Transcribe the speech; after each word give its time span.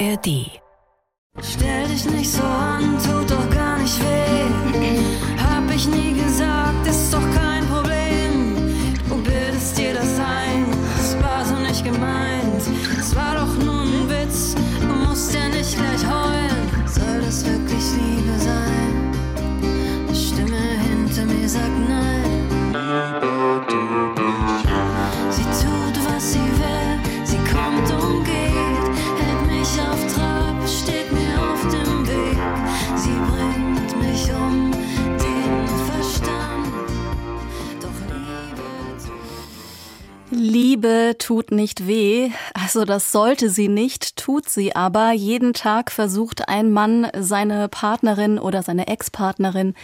ARD. 0.00 0.60
Stell 1.40 1.88
dich 1.88 2.04
nicht 2.06 2.30
so 2.30 2.42
an, 2.42 2.98
tut 2.98 3.30
doch 3.30 3.50
gar 3.50 3.78
nicht 3.78 4.00
weh. 4.00 4.98
Hab 5.42 5.72
ich 5.72 5.86
nie 5.86 6.14
gesagt, 6.14 6.86
ist 6.86 7.12
doch 7.12 7.20
kein 7.34 7.43
Liebe 40.84 41.16
tut 41.16 41.50
nicht 41.50 41.86
weh, 41.86 42.30
also 42.52 42.84
das 42.84 43.10
sollte 43.10 43.48
sie 43.48 43.68
nicht, 43.68 44.16
tut 44.16 44.50
sie 44.50 44.76
aber. 44.76 45.12
Jeden 45.12 45.54
Tag 45.54 45.90
versucht 45.90 46.46
ein 46.50 46.70
Mann 46.70 47.08
seine 47.18 47.68
Partnerin 47.70 48.38
oder 48.38 48.62
seine 48.62 48.86
Ex-Partnerin 48.88 49.74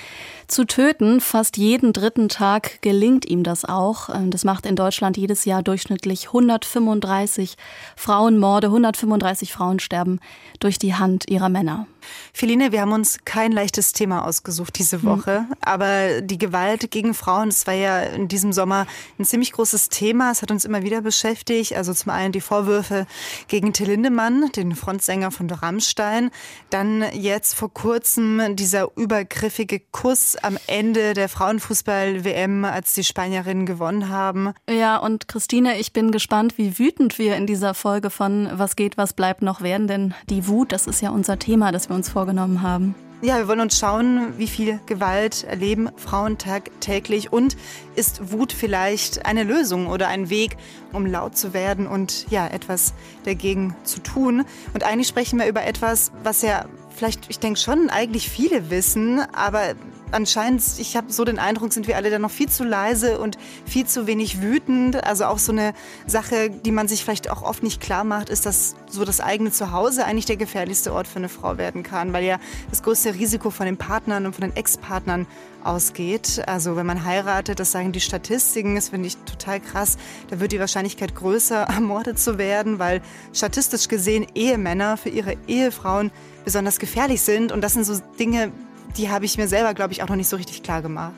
zu 0.51 0.67
töten. 0.67 1.21
Fast 1.21 1.57
jeden 1.57 1.93
dritten 1.93 2.29
Tag 2.29 2.83
gelingt 2.83 3.25
ihm 3.25 3.43
das 3.43 3.65
auch. 3.65 4.11
Das 4.27 4.45
macht 4.45 4.67
in 4.67 4.77
Deutschland 4.77 5.17
jedes 5.17 5.45
Jahr 5.45 5.63
durchschnittlich 5.63 6.27
135 6.29 7.57
Frauenmorde, 7.97 8.69
135 8.69 9.53
Frauen 9.53 9.79
sterben 9.79 10.21
durch 10.59 10.79
die 10.79 10.95
Hand 10.95 11.29
ihrer 11.29 11.49
Männer. 11.49 11.87
Feline, 12.33 12.73
wir 12.73 12.81
haben 12.81 12.93
uns 12.93 13.19
kein 13.25 13.53
leichtes 13.53 13.93
Thema 13.93 14.25
ausgesucht 14.25 14.79
diese 14.79 15.03
Woche, 15.03 15.45
aber 15.61 16.23
die 16.23 16.39
Gewalt 16.39 16.91
gegen 16.91 17.13
Frauen, 17.13 17.51
das 17.51 17.67
war 17.67 17.75
ja 17.75 18.01
in 18.01 18.27
diesem 18.27 18.53
Sommer 18.53 18.87
ein 19.19 19.25
ziemlich 19.25 19.53
großes 19.53 19.91
Thema. 19.91 20.31
Es 20.31 20.41
hat 20.41 20.51
uns 20.51 20.65
immer 20.65 20.83
wieder 20.83 21.03
beschäftigt. 21.03 21.77
Also 21.77 21.93
zum 21.93 22.11
einen 22.11 22.33
die 22.33 22.41
Vorwürfe 22.41 23.07
gegen 23.49 23.73
Till 23.73 23.89
Lindemann, 23.89 24.51
den 24.53 24.75
Frontsänger 24.75 25.31
von 25.31 25.51
Rammstein. 25.51 26.31
Dann 26.71 27.05
jetzt 27.13 27.55
vor 27.55 27.73
kurzem 27.73 28.57
dieser 28.57 28.89
übergriffige 28.97 29.81
Kuss 29.91 30.37
am 30.43 30.59
Ende 30.67 31.15
der 31.15 31.29
Frauenfußball-WM, 31.29 32.65
als 32.65 32.95
die 32.95 33.05
Spanierinnen 33.05 33.67
gewonnen 33.67 34.09
haben. 34.09 34.53
Ja, 34.69 34.97
und 34.99 35.29
Christine, 35.29 35.79
ich 35.79 35.93
bin 35.93 36.11
gespannt, 36.11 36.59
wie 36.59 36.79
wütend 36.79 37.19
wir 37.19 37.37
in 37.37 37.47
dieser 37.47 37.75
Folge 37.75 38.11
von 38.11 38.49
Was 38.53 38.77
geht, 38.77 38.97
was 38.97 39.13
bleibt 39.13 39.43
noch 39.43 39.61
werden, 39.61 39.87
denn 39.87 40.15
die 40.29 40.47
Wut, 40.47 40.73
das 40.73 40.87
ist 40.87 41.01
ja 41.01 41.11
unser 41.11 41.39
Thema, 41.39 41.73
das 41.73 41.89
wir 41.89 41.97
uns 41.97 42.09
vorgenommen 42.09 42.63
haben. 42.63 42.95
Ja, 43.23 43.37
wir 43.37 43.49
wollen 43.49 43.61
uns 43.61 43.79
schauen, 43.79 44.39
wie 44.39 44.47
viel 44.47 44.81
Gewalt 44.87 45.45
erleben 45.45 45.91
Frauen 45.97 46.39
tagtäglich 46.39 47.31
und 47.31 47.55
ist 47.95 48.33
Wut 48.33 48.51
vielleicht 48.51 49.27
eine 49.27 49.43
Lösung 49.43 49.89
oder 49.89 50.09
ein 50.09 50.31
Weg, 50.31 50.57
um 50.95 51.05
laut 51.05 51.37
zu 51.37 51.53
werden 51.53 51.87
und 51.87 52.31
ja, 52.31 52.47
etwas 52.47 52.95
dagegen 53.25 53.77
zu 53.85 54.01
tun. 54.01 54.47
Und 54.73 54.85
eigentlich 54.85 55.09
sprechen 55.09 55.39
wir 55.39 55.47
über 55.49 55.65
etwas, 55.65 56.13
was 56.23 56.41
ja 56.41 56.65
vielleicht, 56.97 57.29
ich 57.29 57.39
denke 57.39 57.61
schon, 57.61 57.91
eigentlich 57.91 58.31
viele 58.31 58.71
wissen, 58.71 59.21
aber 59.35 59.75
anscheinend, 60.13 60.63
ich 60.79 60.97
habe 60.97 61.13
so 61.13 61.25
den 61.25 61.39
Eindruck, 61.39 61.73
sind 61.73 61.87
wir 61.87 61.97
alle 61.97 62.11
dann 62.11 62.23
noch 62.23 62.31
viel 62.31 62.49
zu 62.49 62.65
leise 62.65 63.19
und 63.19 63.39
viel 63.67 63.87
zu 63.87 64.07
wenig 64.07 64.41
wütend. 64.41 65.03
Also 65.05 65.25
auch 65.27 65.39
so 65.39 65.53
eine 65.53 65.75
Sache, 66.07 66.51
die 66.51 66.73
man 66.73 66.89
sich 66.89 67.03
vielleicht 67.05 67.31
auch 67.31 67.43
oft 67.43 67.63
nicht 67.63 67.81
klar 67.81 68.05
macht, 68.05 68.29
ist, 68.29 68.47
dass 68.47 68.75
so 68.89 69.05
das 69.05 69.21
eigene 69.21 69.51
Zuhause 69.51 70.05
eigentlich 70.05 70.27
der 70.27 70.37
gefährlichste 70.37 70.93
Ort 70.93 71.07
für 71.07 71.19
eine 71.19 71.29
Frau 71.29 71.59
werden 71.59 71.83
kann, 71.83 72.13
weil 72.13 72.25
ja 72.25 72.39
das 72.71 72.83
größte 72.83 73.15
Risiko 73.15 73.51
von 73.51 73.67
den 73.67 73.77
Partnern 73.77 74.27
und 74.27 74.35
von 74.35 74.43
den 74.43 74.57
Ex-Partnern 74.57 75.27
ausgeht. 75.65 76.43
Also 76.47 76.77
wenn 76.77 76.87
man 76.87 77.05
heiratet, 77.05 77.61
das 77.61 77.73
sagen 77.73 77.93
die 77.93 78.01
Statistiken, 78.01 78.75
das 78.75 78.91
finde 78.91 79.09
ich 79.09 79.17
total 79.19 79.61
krass, 79.61 79.99
da 80.29 80.41
wird 80.41 80.53
die 80.53 80.61
Wahrscheinlichkeit 80.61 81.15
größer, 81.15 81.63
ermordet 81.69 82.19
zu 82.19 82.39
werden, 82.39 82.79
weil 82.79 83.03
statistisch 83.33 83.89
gesehen 83.89 84.27
Ehemänner 84.35 84.97
für 84.97 85.11
ihre 85.11 85.37
Ehefrauen 85.47 86.11
besonders 86.45 86.79
gefährlich 86.79 87.21
sind. 87.21 87.53
Und 87.53 87.61
das 87.61 87.75
sind 87.75 87.85
so 87.85 87.99
Dinge, 88.19 88.53
die 88.97 89.11
habe 89.11 89.25
ich 89.25 89.37
mir 89.37 89.49
selber, 89.49 89.75
glaube 89.75 89.93
ich, 89.93 90.03
auch 90.03 90.09
noch 90.09 90.17
nicht 90.17 90.29
so 90.29 90.37
richtig 90.37 90.63
klar 90.63 90.83
gemacht. 90.83 91.15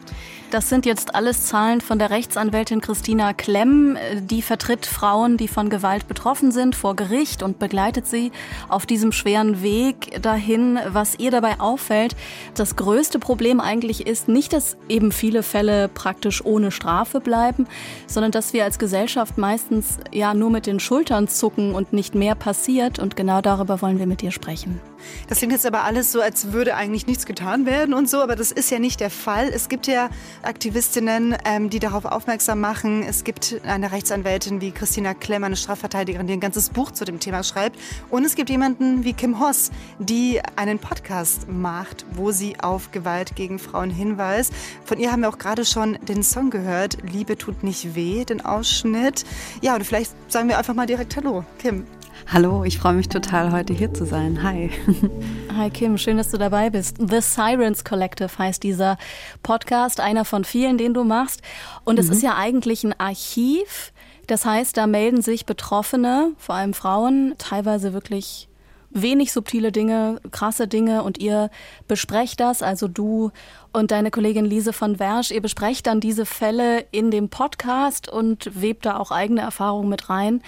Das 0.53 0.69
sind 0.69 0.85
jetzt 0.85 1.15
alles 1.15 1.47
Zahlen 1.47 1.81
von 1.81 1.99
der 1.99 2.11
Rechtsanwältin 2.11 2.83
Christina 2.83 3.33
Klemm. 3.33 3.97
Die 4.21 4.43
vertritt 4.43 4.85
Frauen, 4.85 5.39
die 5.39 5.49
von 5.49 5.71
Gewalt 5.71 6.09
betroffen 6.09 6.53
sind, 6.53 6.77
vor 6.77 6.95
Gericht 6.95 7.43
und 7.43 7.59
begleitet 7.59 8.07
sie 8.07 8.33
auf 8.69 8.85
diesem 8.85 9.13
schweren 9.13 9.63
Weg 9.63 10.21
dahin. 10.21 10.79
Was 10.89 11.19
ihr 11.19 11.31
dabei 11.31 11.59
auffällt, 11.59 12.17
das 12.55 12.77
größte 12.77 13.19
Problem 13.19 13.61
eigentlich 13.61 14.07
ist 14.07 14.29
nicht, 14.29 14.53
dass 14.53 14.77
eben 14.91 15.11
viele 15.11 15.43
Fälle 15.43 15.89
praktisch 15.89 16.45
ohne 16.45 16.71
Strafe 16.71 17.21
bleiben, 17.21 17.67
sondern 18.07 18.31
dass 18.31 18.53
wir 18.53 18.65
als 18.65 18.79
Gesellschaft 18.79 19.39
meistens 19.39 20.01
ja 20.13 20.35
nur 20.35 20.51
mit 20.51 20.67
den 20.67 20.81
Schultern 20.81 21.29
zucken 21.29 21.75
und 21.75 21.95
nicht 21.95 22.15
mehr 22.15 22.35
passiert. 22.35 22.99
Und 22.99 23.17
genau 23.17 23.41
darüber 23.41 23.81
wollen 23.81 23.99
wir 23.99 24.07
mit 24.07 24.21
dir 24.21 24.33
sprechen. 24.33 24.83
Das 25.29 25.39
klingt 25.39 25.53
jetzt 25.53 25.67
aber 25.67 25.85
alles 25.85 26.13
so, 26.13 26.21
als 26.21 26.53
würde 26.53 26.75
eigentlich 26.75 27.07
nichts 27.07 27.27
getan 27.27 27.67
werden 27.67 27.95
und 27.95 28.09
so, 28.09 28.21
aber 28.21 28.37
das 28.37 28.53
ist 28.53 28.71
ja 28.71 28.79
nicht 28.79 29.01
der 29.01 29.11
Fall. 29.11 29.49
Es 29.49 29.69
gibt 29.69 29.87
ja 29.87 30.11
Aktivistinnen, 30.43 31.37
ähm, 31.45 31.71
die 31.71 31.79
darauf 31.79 32.05
aufmerksam 32.05 32.61
machen. 32.61 33.03
Es 33.03 33.25
gibt 33.25 33.61
eine 33.67 33.93
Rechtsanwältin 33.93 34.61
wie 34.61 34.73
Christina 34.73 35.15
Klemm, 35.15 35.45
eine 35.45 35.57
Strafverteidigerin, 35.57 36.27
die 36.27 36.35
ein 36.35 36.41
ganzes 36.41 36.71
Buch 36.71 36.91
zu 36.91 37.05
dem 37.05 37.21
Thema 37.21 37.43
schreibt. 37.43 37.79
Und 38.11 38.25
es 38.25 38.35
gibt 38.35 38.51
jemanden 38.51 39.05
wie 39.05 39.13
Kim 39.13 39.41
Hoss, 39.41 39.71
die 39.99 40.41
einen 40.57 40.79
Podcast 40.79 41.49
macht, 41.49 42.05
wo 42.13 42.31
sie 42.31 42.59
auf 42.61 42.91
Gewalt 42.93 43.37
gegen 43.37 43.59
Frauen 43.59 43.91
hinweist. 43.91 44.53
Von 44.85 44.99
ihr 44.99 45.13
haben 45.13 45.21
wir 45.21 45.29
auch 45.29 45.39
gerade 45.39 45.65
schon 45.65 45.99
den 46.03 46.23
Song 46.23 46.51
gehört, 46.51 46.99
Liebe 47.03 47.37
tut 47.37 47.63
nicht 47.63 47.95
weh, 47.95 48.25
den 48.25 48.45
Ausschnitt. 48.45 49.25
Ja, 49.61 49.75
und 49.75 49.85
vielleicht 49.85 50.13
sagen 50.31 50.49
wir 50.49 50.59
einfach 50.59 50.75
mal 50.75 50.87
direkt 50.87 51.17
Hallo, 51.17 51.45
Kim. 51.59 51.87
Hallo, 52.29 52.65
ich 52.65 52.79
freue 52.79 52.95
mich 52.95 53.09
total, 53.09 53.53
heute 53.53 53.75
hier 53.75 53.93
zu 53.93 54.07
sein. 54.07 54.43
Hi. 54.43 54.71
Hi 55.57 55.71
Kim, 55.71 55.99
schön, 55.99 56.17
dass 56.17 56.31
du 56.31 56.39
dabei 56.39 56.71
bist. 56.71 56.97
The 56.99 57.21
Sirens 57.21 57.85
Collective 57.85 58.31
heißt 58.39 58.63
dieser 58.63 58.97
Podcast, 59.43 60.01
einer 60.01 60.25
von 60.25 60.45
vielen, 60.45 60.79
den 60.79 60.95
du 60.95 61.05
machst. 61.05 61.43
Und 61.85 61.99
es 61.99 62.07
mhm. 62.07 62.13
ist 62.13 62.23
ja 62.23 62.37
eigentlich 62.37 62.85
ein 62.85 62.99
Archiv. 62.99 63.93
Das 64.27 64.47
heißt, 64.47 64.77
da 64.77 64.87
melden 64.87 65.21
sich 65.21 65.47
Betroffene, 65.47 66.33
vor 66.39 66.55
allem 66.55 66.75
Frauen, 66.75 67.35
teilweise 67.39 67.93
wirklich 67.93 68.49
wenig 68.95 69.33
subtile 69.33 69.73
Dinge, 69.73 70.21
krasse 70.31 70.69
Dinge 70.69 71.03
und 71.03 71.19
ihr 71.19 71.51
besprecht 71.89 72.41
das, 72.41 72.63
also 72.63 72.89
du 72.89 73.31
und 73.73 73.91
deine 73.91 74.11
Kollegin 74.11 74.45
Lise 74.45 74.73
von 74.73 74.99
Wersch, 74.99 75.31
ihr 75.31 75.41
besprecht 75.41 75.87
dann 75.87 76.01
diese 76.01 76.27
Fälle 76.27 76.85
in 76.91 77.11
dem 77.11 77.29
Podcast 77.29 78.09
und 78.09 78.51
webt 78.61 78.85
da 78.85 78.99
auch 78.99 79.11
eigene 79.11 79.41
Erfahrungen 79.41 79.89
mit 79.89 80.11
rein. 80.11 80.43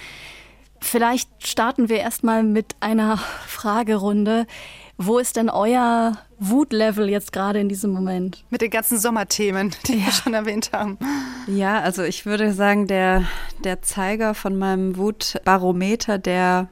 Vielleicht 0.85 1.47
starten 1.47 1.89
wir 1.89 1.97
erstmal 1.97 2.43
mit 2.43 2.75
einer 2.79 3.17
Fragerunde. 3.47 4.45
Wo 4.97 5.17
ist 5.17 5.35
denn 5.35 5.49
euer 5.49 6.13
Wutlevel 6.37 7.09
jetzt 7.09 7.33
gerade 7.33 7.59
in 7.59 7.67
diesem 7.67 7.91
Moment? 7.91 8.45
Mit 8.51 8.61
den 8.61 8.69
ganzen 8.69 8.99
Sommerthemen, 8.99 9.75
die 9.87 9.97
ja. 9.97 10.05
wir 10.05 10.11
schon 10.11 10.35
erwähnt 10.35 10.69
haben. 10.73 10.99
Ja, 11.47 11.79
also 11.81 12.03
ich 12.03 12.27
würde 12.27 12.53
sagen, 12.53 12.85
der, 12.85 13.23
der 13.63 13.81
Zeiger 13.81 14.35
von 14.35 14.57
meinem 14.57 14.95
Wutbarometer, 14.95 16.19
der 16.19 16.69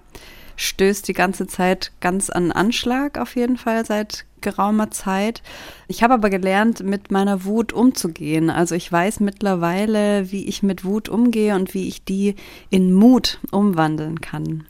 stößt 0.55 1.07
die 1.07 1.13
ganze 1.13 1.47
Zeit 1.47 1.91
ganz 1.99 2.29
an 2.29 2.51
Anschlag 2.51 3.17
auf 3.17 3.35
jeden 3.35 3.57
Fall 3.57 3.85
seit 3.85 4.25
geraumer 4.43 4.91
Zeit. 4.91 5.41
Ich 5.87 6.03
habe 6.03 6.13
aber 6.13 6.29
gelernt, 6.29 6.83
mit 6.83 7.09
meiner 7.09 7.45
Wut 7.45 7.73
umzugehen. 7.73 8.49
Also 8.49 8.75
ich 8.75 8.91
weiß 8.91 9.21
mittlerweile, 9.21 10.31
wie 10.31 10.45
ich 10.45 10.61
mit 10.61 10.85
Wut 10.85 11.09
umgehe 11.09 11.55
und 11.55 11.73
wie 11.73 11.87
ich 11.87 12.03
die 12.03 12.35
in 12.69 12.93
Mut 12.93 13.39
umwandeln 13.51 14.21
kann. 14.21 14.65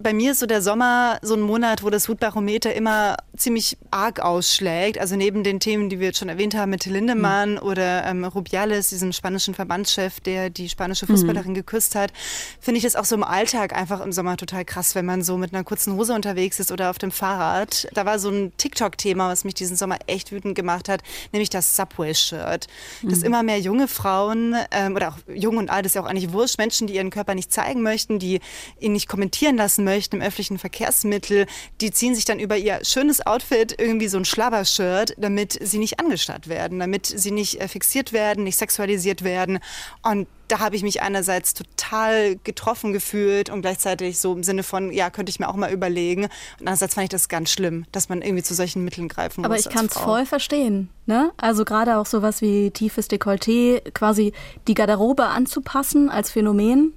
Bei 0.00 0.12
mir 0.12 0.32
ist 0.32 0.40
so 0.40 0.46
der 0.46 0.62
Sommer 0.62 1.18
so 1.22 1.34
ein 1.34 1.40
Monat, 1.40 1.82
wo 1.82 1.90
das 1.90 2.08
Wutbarometer 2.08 2.72
immer 2.74 3.16
ziemlich 3.36 3.76
arg 3.90 4.20
ausschlägt. 4.20 4.98
Also 4.98 5.16
neben 5.16 5.42
den 5.42 5.60
Themen, 5.60 5.88
die 5.88 5.98
wir 5.98 6.08
jetzt 6.08 6.18
schon 6.18 6.28
erwähnt 6.28 6.54
haben 6.54 6.70
mit 6.70 6.86
Lindemann 6.86 7.52
mhm. 7.52 7.58
oder 7.58 8.04
ähm, 8.06 8.24
Rubiales, 8.24 8.90
diesem 8.90 9.12
spanischen 9.12 9.54
Verbandschef, 9.54 10.20
der 10.20 10.50
die 10.50 10.68
spanische 10.68 11.06
Fußballerin 11.06 11.50
mhm. 11.50 11.56
geküsst 11.56 11.94
hat, 11.94 12.12
finde 12.60 12.78
ich 12.78 12.84
das 12.84 12.96
auch 12.96 13.04
so 13.04 13.16
im 13.16 13.24
Alltag 13.24 13.74
einfach 13.74 14.00
im 14.00 14.12
Sommer 14.12 14.36
total 14.36 14.64
krass, 14.64 14.94
wenn 14.94 15.04
man 15.04 15.22
so 15.22 15.36
mit 15.36 15.52
einer 15.52 15.64
kurzen 15.64 15.94
Hose 15.94 16.14
unterwegs 16.14 16.60
ist 16.60 16.70
oder 16.70 16.90
auf 16.90 16.98
dem 16.98 17.10
Fahrrad. 17.10 17.88
Da 17.94 18.06
war 18.06 18.18
so 18.18 18.30
ein 18.30 18.52
TikTok-Thema, 18.56 19.28
was 19.28 19.44
mich 19.44 19.54
diesen 19.54 19.76
Sommer 19.76 19.98
echt 20.06 20.30
wütend 20.30 20.54
gemacht 20.54 20.88
hat, 20.88 21.02
nämlich 21.32 21.50
das 21.50 21.76
Subway-Shirt. 21.76 22.66
Mhm. 23.02 23.08
Dass 23.08 23.22
immer 23.22 23.42
mehr 23.42 23.58
junge 23.58 23.88
Frauen 23.88 24.54
ähm, 24.70 24.94
oder 24.94 25.08
auch 25.08 25.16
jung 25.34 25.56
und 25.56 25.70
alt 25.70 25.86
ist 25.86 25.94
ja 25.94 26.02
auch 26.02 26.06
eigentlich 26.06 26.32
wurscht, 26.32 26.58
Menschen, 26.58 26.86
die 26.86 26.94
ihren 26.94 27.10
Körper 27.10 27.34
nicht 27.34 27.52
zeigen 27.52 27.82
möchten, 27.82 28.18
die 28.18 28.40
ihn 28.78 28.92
nicht 28.92 29.08
kommentieren 29.08 29.56
lassen 29.56 29.87
möchten 29.88 30.16
im 30.16 30.22
öffentlichen 30.22 30.58
Verkehrsmittel, 30.58 31.46
die 31.80 31.90
ziehen 31.90 32.14
sich 32.14 32.24
dann 32.24 32.38
über 32.38 32.56
ihr 32.56 32.80
schönes 32.82 33.26
Outfit 33.26 33.74
irgendwie 33.78 34.08
so 34.08 34.18
ein 34.18 34.24
Schlabbershirt, 34.24 35.14
damit 35.16 35.58
sie 35.60 35.78
nicht 35.78 35.98
angestarrt 35.98 36.48
werden, 36.48 36.78
damit 36.78 37.06
sie 37.06 37.30
nicht 37.30 37.60
äh, 37.60 37.68
fixiert 37.68 38.12
werden, 38.12 38.44
nicht 38.44 38.58
sexualisiert 38.58 39.24
werden. 39.24 39.58
Und 40.02 40.28
da 40.48 40.60
habe 40.60 40.76
ich 40.76 40.82
mich 40.82 41.02
einerseits 41.02 41.54
total 41.54 42.36
getroffen 42.36 42.92
gefühlt 42.92 43.50
und 43.50 43.60
gleichzeitig 43.60 44.18
so 44.18 44.32
im 44.32 44.42
Sinne 44.42 44.62
von, 44.62 44.92
ja, 44.92 45.10
könnte 45.10 45.30
ich 45.30 45.38
mir 45.38 45.48
auch 45.48 45.56
mal 45.56 45.70
überlegen. 45.70 46.24
Und 46.24 46.60
andererseits 46.60 46.94
fand 46.94 47.04
ich 47.04 47.10
das 47.10 47.28
ganz 47.28 47.50
schlimm, 47.50 47.84
dass 47.92 48.08
man 48.08 48.22
irgendwie 48.22 48.42
zu 48.42 48.54
solchen 48.54 48.84
Mitteln 48.84 49.08
greifen 49.08 49.44
Aber 49.44 49.54
muss. 49.54 49.66
ich 49.66 49.72
kann 49.72 49.86
es 49.86 49.94
voll 49.94 50.26
verstehen. 50.26 50.88
Ne? 51.06 51.32
Also 51.36 51.64
gerade 51.64 51.98
auch 51.98 52.06
sowas 52.06 52.40
wie 52.40 52.70
tiefes 52.70 53.10
Dekolleté, 53.10 53.90
quasi 53.92 54.32
die 54.66 54.74
Garderobe 54.74 55.26
anzupassen 55.26 56.10
als 56.10 56.30
Phänomen. 56.30 56.94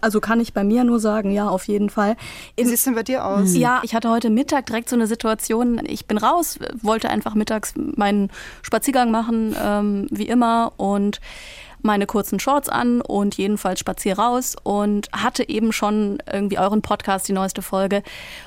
Also 0.00 0.20
kann 0.20 0.40
ich 0.40 0.52
bei 0.52 0.64
mir 0.64 0.84
nur 0.84 1.00
sagen, 1.00 1.30
ja, 1.30 1.48
auf 1.48 1.66
jeden 1.66 1.88
Fall. 1.88 2.16
Wie 2.56 2.62
In, 2.62 2.68
sieht 2.68 2.78
es 2.78 2.84
denn 2.84 2.94
bei 2.94 3.02
dir 3.02 3.24
aus? 3.24 3.54
ja, 3.54 3.80
ich 3.82 3.94
hatte 3.94 4.10
heute 4.10 4.28
Mittag 4.28 4.66
direkt 4.66 4.88
so 4.88 4.96
eine 4.96 5.06
Situation. 5.06 5.80
Ich 5.86 6.06
bin 6.06 6.18
raus, 6.18 6.58
wollte 6.82 7.08
einfach 7.08 7.34
mittags 7.34 7.74
meinen 7.76 8.30
Spaziergang 8.62 9.10
machen, 9.10 9.56
ähm, 9.62 10.06
wie 10.10 10.28
immer, 10.28 10.72
und 10.76 11.20
meine 11.82 12.06
kurzen 12.06 12.40
Shorts 12.40 12.68
an 12.68 13.00
und 13.00 13.36
jedenfalls 13.36 13.80
spazier 13.80 14.18
raus 14.18 14.56
und 14.62 15.08
hatte 15.12 15.48
eben 15.48 15.72
schon 15.72 16.18
irgendwie 16.30 16.58
euren 16.58 16.82
Podcast, 16.82 17.28
die 17.28 17.32
neueste 17.32 17.62
Folge 17.62 18.02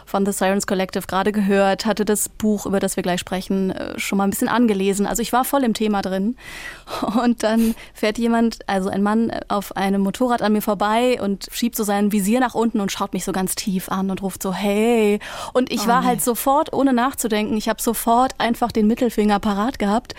von 0.05 0.25
The 0.25 0.31
Sirens 0.31 0.67
Collective 0.67 1.07
gerade 1.07 1.31
gehört, 1.31 1.85
hatte 1.85 2.05
das 2.05 2.29
Buch, 2.29 2.65
über 2.65 2.79
das 2.79 2.95
wir 2.95 3.03
gleich 3.03 3.19
sprechen, 3.19 3.71
äh, 3.71 3.99
schon 3.99 4.17
mal 4.17 4.25
ein 4.25 4.29
bisschen 4.29 4.47
angelesen. 4.47 5.05
Also 5.05 5.21
ich 5.21 5.33
war 5.33 5.45
voll 5.45 5.63
im 5.63 5.73
Thema 5.73 6.01
drin. 6.01 6.35
Und 7.23 7.43
dann 7.43 7.75
fährt 7.93 8.17
jemand, 8.17 8.59
also 8.67 8.89
ein 8.89 9.03
Mann 9.03 9.31
auf 9.47 9.75
einem 9.75 10.01
Motorrad 10.01 10.41
an 10.41 10.53
mir 10.53 10.61
vorbei 10.61 11.19
und 11.21 11.47
schiebt 11.51 11.75
so 11.75 11.83
sein 11.83 12.11
Visier 12.11 12.39
nach 12.39 12.55
unten 12.55 12.79
und 12.79 12.91
schaut 12.91 13.13
mich 13.13 13.23
so 13.25 13.31
ganz 13.31 13.55
tief 13.55 13.89
an 13.89 14.09
und 14.11 14.21
ruft 14.21 14.43
so, 14.43 14.53
hey. 14.53 15.19
Und 15.53 15.71
ich 15.71 15.87
war 15.87 16.03
halt 16.03 16.21
sofort, 16.21 16.73
ohne 16.73 16.93
nachzudenken, 16.93 17.57
ich 17.57 17.69
habe 17.69 17.81
sofort 17.81 18.33
einfach 18.37 18.71
den 18.71 18.87
Mittelfinger 18.87 19.39
parat 19.39 19.79
gehabt, 19.79 20.15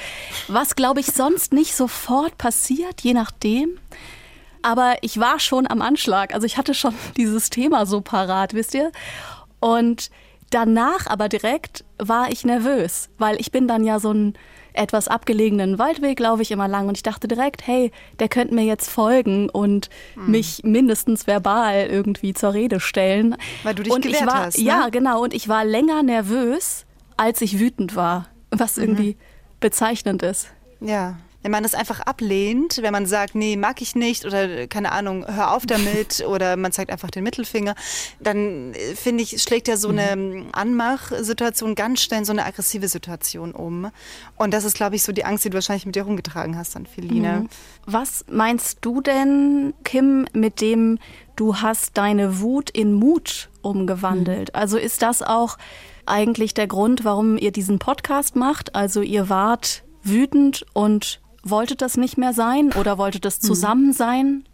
was, 0.48 0.76
glaube 0.76 1.00
ich, 1.00 1.06
sonst 1.06 1.52
nicht 1.52 1.74
sofort 1.74 2.38
passiert, 2.38 3.03
je 3.04 3.14
nachdem. 3.14 3.78
Aber 4.62 4.96
ich 5.02 5.20
war 5.20 5.38
schon 5.38 5.66
am 5.70 5.82
Anschlag. 5.82 6.34
Also 6.34 6.46
ich 6.46 6.56
hatte 6.56 6.74
schon 6.74 6.94
dieses 7.16 7.50
Thema 7.50 7.86
so 7.86 8.00
parat, 8.00 8.54
wisst 8.54 8.74
ihr? 8.74 8.90
Und 9.60 10.10
danach 10.50 11.06
aber 11.06 11.28
direkt 11.28 11.84
war 11.98 12.30
ich 12.30 12.44
nervös, 12.44 13.10
weil 13.18 13.40
ich 13.40 13.52
bin 13.52 13.68
dann 13.68 13.84
ja 13.84 14.00
so 14.00 14.10
einen 14.10 14.34
etwas 14.72 15.06
abgelegenen 15.06 15.78
Waldweg, 15.78 16.18
laufe 16.18 16.42
ich 16.42 16.50
immer 16.50 16.66
lang 16.66 16.88
und 16.88 16.96
ich 16.96 17.02
dachte 17.04 17.28
direkt, 17.28 17.66
hey, 17.66 17.92
der 18.18 18.28
könnte 18.28 18.54
mir 18.54 18.64
jetzt 18.64 18.90
folgen 18.90 19.48
und 19.48 19.88
mich 20.16 20.62
mindestens 20.64 21.28
verbal 21.28 21.86
irgendwie 21.86 22.34
zur 22.34 22.54
Rede 22.54 22.80
stellen. 22.80 23.36
Weil 23.62 23.76
du 23.76 23.84
dich 23.84 23.92
und 23.92 24.04
ich 24.04 24.26
war, 24.26 24.46
hast, 24.46 24.58
ne? 24.58 24.64
Ja, 24.64 24.88
genau. 24.88 25.22
Und 25.22 25.32
ich 25.32 25.48
war 25.48 25.64
länger 25.64 26.02
nervös, 26.02 26.86
als 27.16 27.40
ich 27.40 27.60
wütend 27.60 27.94
war, 27.94 28.26
was 28.50 28.76
irgendwie 28.76 29.16
bezeichnend 29.60 30.22
ist. 30.22 30.48
Ja. 30.80 31.18
Wenn 31.44 31.50
man 31.50 31.62
das 31.62 31.74
einfach 31.74 32.00
ablehnt, 32.00 32.78
wenn 32.80 32.92
man 32.92 33.04
sagt, 33.04 33.34
nee, 33.34 33.56
mag 33.56 33.82
ich 33.82 33.94
nicht 33.94 34.24
oder 34.24 34.66
keine 34.66 34.92
Ahnung, 34.92 35.26
hör 35.28 35.52
auf 35.52 35.66
damit 35.66 36.24
oder 36.26 36.56
man 36.56 36.72
zeigt 36.72 36.90
einfach 36.90 37.10
den 37.10 37.22
Mittelfinger, 37.22 37.74
dann 38.18 38.72
äh, 38.72 38.94
finde 38.94 39.22
ich, 39.22 39.42
schlägt 39.42 39.68
ja 39.68 39.76
so 39.76 39.90
eine 39.90 40.10
ähm, 40.10 40.46
Anmachsituation 40.52 41.74
ganz 41.74 42.00
schnell 42.00 42.20
in 42.20 42.24
so 42.24 42.32
eine 42.32 42.46
aggressive 42.46 42.88
Situation 42.88 43.52
um. 43.52 43.90
Und 44.36 44.54
das 44.54 44.64
ist, 44.64 44.74
glaube 44.74 44.96
ich, 44.96 45.02
so 45.02 45.12
die 45.12 45.26
Angst, 45.26 45.44
die 45.44 45.50
du 45.50 45.54
wahrscheinlich 45.54 45.84
mit 45.84 45.96
dir 45.96 46.04
rumgetragen 46.04 46.56
hast 46.56 46.76
dann, 46.76 46.86
Feline. 46.86 47.46
Was 47.84 48.24
meinst 48.30 48.78
du 48.80 49.02
denn, 49.02 49.74
Kim, 49.84 50.26
mit 50.32 50.62
dem 50.62 50.98
du 51.36 51.56
hast 51.56 51.98
deine 51.98 52.40
Wut 52.40 52.70
in 52.70 52.94
Mut 52.94 53.50
umgewandelt? 53.60 54.54
Also 54.54 54.78
ist 54.78 55.02
das 55.02 55.20
auch 55.20 55.58
eigentlich 56.06 56.54
der 56.54 56.66
Grund, 56.66 57.04
warum 57.04 57.36
ihr 57.36 57.52
diesen 57.52 57.78
Podcast 57.78 58.34
macht? 58.34 58.74
Also 58.74 59.02
ihr 59.02 59.28
wart 59.28 59.84
wütend 60.02 60.64
und 60.72 61.20
wolltet 61.44 61.82
das 61.82 61.96
nicht 61.96 62.18
mehr 62.18 62.32
sein 62.32 62.72
oder 62.72 62.98
wolltet 62.98 63.24
das 63.24 63.40
zusammen 63.40 63.92
sein? 63.92 64.44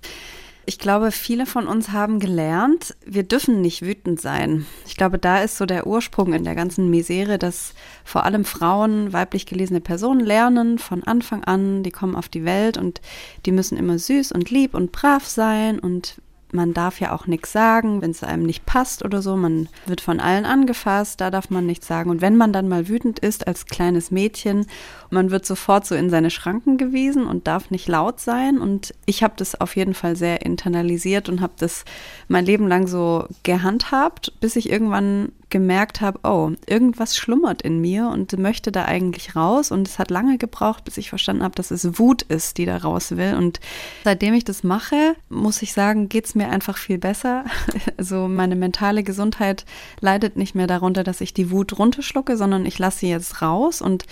Ich 0.66 0.78
glaube, 0.78 1.10
viele 1.10 1.46
von 1.46 1.66
uns 1.66 1.90
haben 1.90 2.20
gelernt, 2.20 2.94
wir 3.04 3.24
dürfen 3.24 3.60
nicht 3.60 3.82
wütend 3.82 4.20
sein. 4.20 4.66
Ich 4.86 4.96
glaube, 4.96 5.18
da 5.18 5.42
ist 5.42 5.56
so 5.56 5.66
der 5.66 5.86
Ursprung 5.86 6.32
in 6.32 6.44
der 6.44 6.54
ganzen 6.54 6.90
Misere, 6.90 7.38
dass 7.38 7.74
vor 8.04 8.24
allem 8.24 8.44
Frauen, 8.44 9.12
weiblich 9.12 9.46
gelesene 9.46 9.80
Personen 9.80 10.20
lernen 10.20 10.78
von 10.78 11.02
Anfang 11.02 11.42
an, 11.42 11.82
die 11.82 11.90
kommen 11.90 12.14
auf 12.14 12.28
die 12.28 12.44
Welt 12.44 12.76
und 12.76 13.00
die 13.46 13.52
müssen 13.52 13.78
immer 13.78 13.98
süß 13.98 14.30
und 14.32 14.50
lieb 14.50 14.74
und 14.74 14.92
brav 14.92 15.26
sein 15.26 15.78
und 15.78 16.20
man 16.52 16.74
darf 16.74 17.00
ja 17.00 17.12
auch 17.12 17.26
nichts 17.26 17.52
sagen, 17.52 18.02
wenn 18.02 18.10
es 18.10 18.22
einem 18.22 18.44
nicht 18.44 18.66
passt 18.66 19.04
oder 19.04 19.22
so. 19.22 19.36
Man 19.36 19.68
wird 19.86 20.00
von 20.00 20.20
allen 20.20 20.44
angefasst, 20.44 21.20
da 21.20 21.30
darf 21.30 21.50
man 21.50 21.66
nichts 21.66 21.86
sagen. 21.86 22.10
Und 22.10 22.20
wenn 22.20 22.36
man 22.36 22.52
dann 22.52 22.68
mal 22.68 22.88
wütend 22.88 23.18
ist 23.18 23.46
als 23.46 23.66
kleines 23.66 24.10
Mädchen, 24.10 24.66
man 25.10 25.30
wird 25.30 25.46
sofort 25.46 25.86
so 25.86 25.94
in 25.94 26.10
seine 26.10 26.30
Schranken 26.30 26.78
gewiesen 26.78 27.26
und 27.26 27.46
darf 27.46 27.70
nicht 27.70 27.88
laut 27.88 28.20
sein. 28.20 28.58
Und 28.58 28.94
ich 29.06 29.22
habe 29.22 29.34
das 29.36 29.60
auf 29.60 29.76
jeden 29.76 29.94
Fall 29.94 30.16
sehr 30.16 30.44
internalisiert 30.44 31.28
und 31.28 31.40
habe 31.40 31.54
das 31.58 31.84
mein 32.28 32.44
Leben 32.44 32.68
lang 32.68 32.86
so 32.86 33.26
gehandhabt, 33.42 34.32
bis 34.40 34.56
ich 34.56 34.70
irgendwann 34.70 35.32
gemerkt 35.50 36.00
habe, 36.00 36.20
oh, 36.22 36.52
irgendwas 36.66 37.16
schlummert 37.16 37.62
in 37.62 37.80
mir 37.80 38.08
und 38.08 38.38
möchte 38.38 38.72
da 38.72 38.84
eigentlich 38.84 39.36
raus. 39.36 39.70
Und 39.70 39.86
es 39.86 39.98
hat 39.98 40.10
lange 40.10 40.38
gebraucht, 40.38 40.84
bis 40.84 40.96
ich 40.96 41.08
verstanden 41.08 41.42
habe, 41.42 41.54
dass 41.54 41.70
es 41.70 41.98
Wut 41.98 42.22
ist, 42.22 42.58
die 42.58 42.66
da 42.66 42.76
raus 42.76 43.16
will. 43.16 43.34
Und 43.34 43.60
seitdem 44.04 44.34
ich 44.34 44.44
das 44.44 44.62
mache, 44.62 45.16
muss 45.28 45.62
ich 45.62 45.72
sagen, 45.72 46.08
geht 46.08 46.26
es 46.26 46.34
mir 46.34 46.48
einfach 46.48 46.76
viel 46.76 46.98
besser. 46.98 47.44
Also 47.96 48.28
meine 48.28 48.56
mentale 48.56 49.02
Gesundheit 49.02 49.64
leidet 50.00 50.36
nicht 50.36 50.54
mehr 50.54 50.66
darunter, 50.66 51.04
dass 51.04 51.20
ich 51.20 51.34
die 51.34 51.50
Wut 51.50 51.78
runterschlucke, 51.78 52.36
sondern 52.36 52.64
ich 52.64 52.78
lasse 52.78 53.00
sie 53.00 53.10
jetzt 53.10 53.42
raus 53.42 53.82
und 53.82 54.06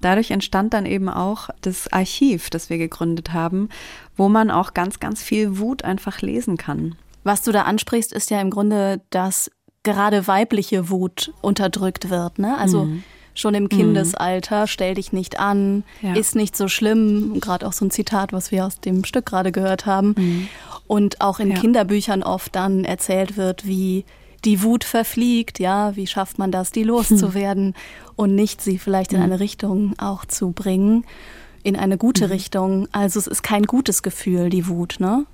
Dadurch 0.00 0.30
entstand 0.30 0.74
dann 0.74 0.86
eben 0.86 1.08
auch 1.08 1.50
das 1.60 1.92
Archiv, 1.92 2.50
das 2.50 2.70
wir 2.70 2.78
gegründet 2.78 3.32
haben, 3.32 3.68
wo 4.16 4.28
man 4.28 4.50
auch 4.50 4.74
ganz, 4.74 5.00
ganz 5.00 5.22
viel 5.22 5.58
Wut 5.58 5.84
einfach 5.84 6.22
lesen 6.22 6.56
kann. 6.56 6.94
Was 7.24 7.42
du 7.42 7.52
da 7.52 7.62
ansprichst, 7.62 8.12
ist 8.12 8.30
ja 8.30 8.40
im 8.40 8.50
Grunde, 8.50 9.00
dass 9.10 9.50
gerade 9.82 10.26
weibliche 10.26 10.90
Wut 10.90 11.32
unterdrückt 11.40 12.10
wird. 12.10 12.38
Ne? 12.38 12.56
Also 12.58 12.84
Mhm. 12.84 13.02
schon 13.34 13.54
im 13.54 13.68
Kindesalter, 13.68 14.66
stell 14.66 14.94
dich 14.94 15.12
nicht 15.12 15.38
an, 15.38 15.84
Ja. 16.02 16.14
ist 16.14 16.34
nicht 16.34 16.56
so 16.56 16.68
schlimm. 16.68 17.38
Gerade 17.40 17.66
auch 17.66 17.72
so 17.72 17.84
ein 17.84 17.90
Zitat, 17.90 18.32
was 18.32 18.50
wir 18.50 18.66
aus 18.66 18.80
dem 18.80 19.04
Stück 19.04 19.26
gerade 19.26 19.52
gehört 19.52 19.86
haben. 19.86 20.48
Und 20.86 21.20
auch 21.20 21.38
in 21.38 21.48
Mhm. 21.48 21.54
Ja. 21.54 21.60
Kinderbüchern 21.60 22.22
oft 22.22 22.54
dann 22.56 22.84
erzählt 22.84 23.36
wird, 23.36 23.66
wie 23.66 24.04
die 24.44 24.62
Wut 24.62 24.84
verfliegt, 24.84 25.58
ja, 25.58 25.94
wie 25.96 26.06
schafft 26.06 26.38
man 26.38 26.50
das, 26.52 26.70
die 26.72 26.84
loszuwerden 26.84 27.74
und 28.16 28.34
nicht 28.34 28.60
sie 28.60 28.78
vielleicht 28.78 29.12
in 29.12 29.20
eine 29.20 29.40
Richtung 29.40 29.94
auch 29.98 30.24
zu 30.24 30.52
bringen, 30.52 31.04
in 31.64 31.74
eine 31.76 31.98
gute 31.98 32.30
Richtung. 32.30 32.86
Also 32.92 33.18
es 33.18 33.26
ist 33.26 33.42
kein 33.42 33.64
gutes 33.64 34.02
Gefühl, 34.02 34.48
die 34.48 34.68
Wut, 34.68 34.96
ne? 35.00 35.26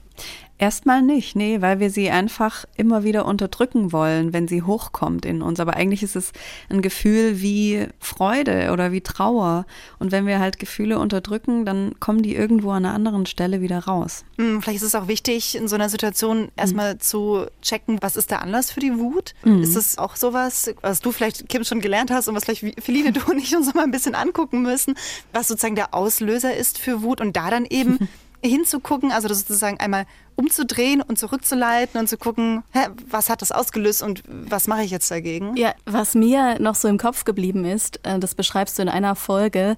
Erstmal 0.56 1.02
nicht, 1.02 1.34
nee, 1.34 1.61
weil 1.61 1.81
wir 1.81 1.90
sie 1.90 2.11
einfach 2.11 2.64
immer 2.76 3.02
wieder 3.02 3.26
unterdrücken 3.26 3.93
wollen, 3.93 4.32
wenn 4.32 4.46
sie 4.46 4.62
hochkommt 4.62 5.27
in 5.27 5.43
uns. 5.43 5.58
Aber 5.58 5.74
eigentlich 5.74 6.05
ist 6.05 6.15
es 6.15 6.31
ein 6.70 6.81
Gefühl 6.81 7.43
wie 7.43 7.89
Freude 7.98 8.70
oder 8.72 8.93
wie 8.93 9.00
Trauer. 9.00 9.67
Und 9.98 10.12
wenn 10.12 10.29
wir 10.29 10.39
halt 10.39 10.60
Gefühle 10.60 11.00
unterdrücken, 11.00 11.65
dann 11.65 11.98
kommen 11.98 12.22
die 12.22 12.36
irgendwo 12.36 12.70
an 12.70 12.84
einer 12.84 12.94
anderen 12.94 13.27
Stelle 13.27 13.62
wieder 13.62 13.81
raus. 13.81 14.24
Hm, 14.39 14.62
Vielleicht 14.62 14.77
ist 14.77 14.84
es 14.84 14.94
auch 14.94 15.08
wichtig, 15.08 15.56
in 15.56 15.67
so 15.67 15.74
einer 15.74 15.89
Situation 15.89 16.48
erstmal 16.55 16.98
zu 16.98 17.46
checken, 17.60 17.98
was 18.00 18.15
ist 18.15 18.31
der 18.31 18.41
Anlass 18.41 18.70
für 18.70 18.81
die 18.81 18.96
Wut? 18.96 19.34
Ist 19.44 19.74
es 19.74 19.98
auch 19.98 20.15
sowas, 20.15 20.72
was 20.82 21.00
du 21.00 21.10
vielleicht, 21.10 21.48
Kim, 21.48 21.65
schon 21.65 21.81
gelernt 21.81 22.12
hast 22.12 22.29
und 22.29 22.36
was 22.36 22.44
vielleicht 22.44 22.81
Feline, 22.82 23.10
du 23.12 23.20
und 23.29 23.39
ich 23.39 23.56
uns 23.56 23.74
mal 23.74 23.82
ein 23.82 23.91
bisschen 23.91 24.15
angucken 24.15 24.62
müssen, 24.62 24.94
was 25.32 25.48
sozusagen 25.48 25.74
der 25.74 25.94
Auslöser 25.94 26.55
ist 26.56 26.79
für 26.79 27.03
Wut 27.03 27.20
und 27.20 27.36
da 27.36 27.50
dann 27.50 27.65
eben 27.65 28.08
hinzugucken, 28.48 29.10
also 29.13 29.29
das 29.29 29.41
sozusagen 29.41 29.81
einmal 29.81 30.06
umzudrehen 30.36 31.01
und 31.01 31.19
zurückzuleiten 31.19 31.98
und 31.98 32.08
zu 32.08 32.17
gucken, 32.17 32.63
hä, 32.72 32.89
was 33.08 33.31
hat 33.31 33.43
das 33.43 33.53
ausgelöst 33.53 34.03
und 34.03 34.22
was 34.27 34.67
mache 34.67 34.82
ich 34.82 34.91
jetzt 34.91 35.10
dagegen? 35.10 35.56
Ja, 35.56 35.74
was 35.86 36.15
mir 36.15 36.58
noch 36.60 36.74
so 36.74 36.89
im 36.89 36.98
Kopf 36.98 37.24
geblieben 37.24 37.65
ist, 37.65 38.01
äh, 38.05 38.19
das 38.19 38.34
beschreibst 38.34 38.79
du 38.79 38.82
in 38.82 38.89
einer 38.89 39.15
Folge, 39.15 39.77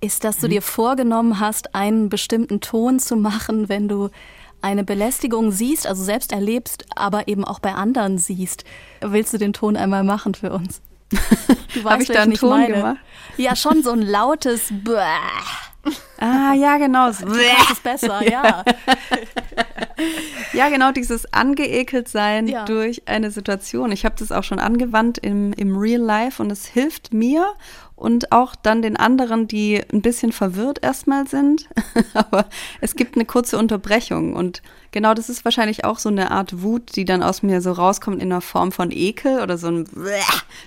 ist, 0.00 0.24
dass 0.24 0.38
du 0.38 0.48
dir 0.48 0.62
vorgenommen 0.62 1.40
hast, 1.40 1.74
einen 1.74 2.08
bestimmten 2.08 2.60
Ton 2.60 2.98
zu 2.98 3.16
machen, 3.16 3.68
wenn 3.68 3.88
du 3.88 4.10
eine 4.62 4.84
Belästigung 4.84 5.52
siehst, 5.52 5.86
also 5.86 6.02
selbst 6.02 6.32
erlebst, 6.32 6.86
aber 6.94 7.28
eben 7.28 7.44
auch 7.44 7.58
bei 7.60 7.74
anderen 7.74 8.18
siehst. 8.18 8.64
Willst 9.00 9.32
du 9.32 9.38
den 9.38 9.52
Ton 9.52 9.76
einmal 9.76 10.04
machen 10.04 10.34
für 10.34 10.52
uns? 10.52 10.80
Du 11.74 11.84
Hab 11.84 12.00
ich 12.00 12.08
da 12.08 12.22
einen 12.22 12.32
Ton 12.32 12.48
meine. 12.48 12.74
gemacht? 12.74 12.96
Ja, 13.36 13.54
schon 13.54 13.82
so 13.82 13.90
ein 13.90 14.00
lautes 14.00 14.62
Bäh. 14.70 15.02
Ah, 16.18 16.54
ja, 16.54 16.78
genau. 16.78 17.06
Das 17.10 17.20
ist 17.20 17.82
besser, 17.82 18.22
ja. 18.28 18.64
ja, 20.52 20.68
genau, 20.68 20.92
dieses 20.92 21.32
angeekelt 21.32 22.08
sein 22.08 22.48
Ja. 22.48 22.64
durch 22.64 23.02
eine 23.06 23.30
Situation. 23.30 23.92
Ich 23.92 24.04
habe 24.04 24.14
das 24.18 24.32
auch 24.32 24.44
schon 24.44 24.58
angewandt 24.58 25.18
im, 25.18 25.52
im 25.54 25.76
Real 25.76 26.00
Life 26.00 26.42
und 26.42 26.50
es 26.50 26.66
hilft 26.66 27.12
mir 27.12 27.46
und 27.94 28.32
auch 28.32 28.54
dann 28.54 28.82
den 28.82 28.96
anderen, 28.96 29.48
die 29.48 29.82
ein 29.92 30.02
bisschen 30.02 30.32
verwirrt 30.32 30.82
erstmal 30.82 31.26
sind. 31.26 31.68
Aber 32.14 32.46
es 32.80 32.94
gibt 32.94 33.16
eine 33.16 33.24
kurze 33.24 33.58
Unterbrechung 33.58 34.34
und 34.34 34.62
genau 34.92 35.14
das 35.14 35.28
ist 35.28 35.44
wahrscheinlich 35.44 35.84
auch 35.84 35.98
so 35.98 36.08
eine 36.08 36.30
Art 36.30 36.62
Wut, 36.62 36.96
die 36.96 37.04
dann 37.04 37.22
aus 37.22 37.42
mir 37.42 37.60
so 37.60 37.72
rauskommt 37.72 38.22
in 38.22 38.30
der 38.30 38.40
Form 38.40 38.72
von 38.72 38.90
Ekel 38.90 39.40
oder 39.40 39.58
so 39.58 39.68
ein, 39.68 39.86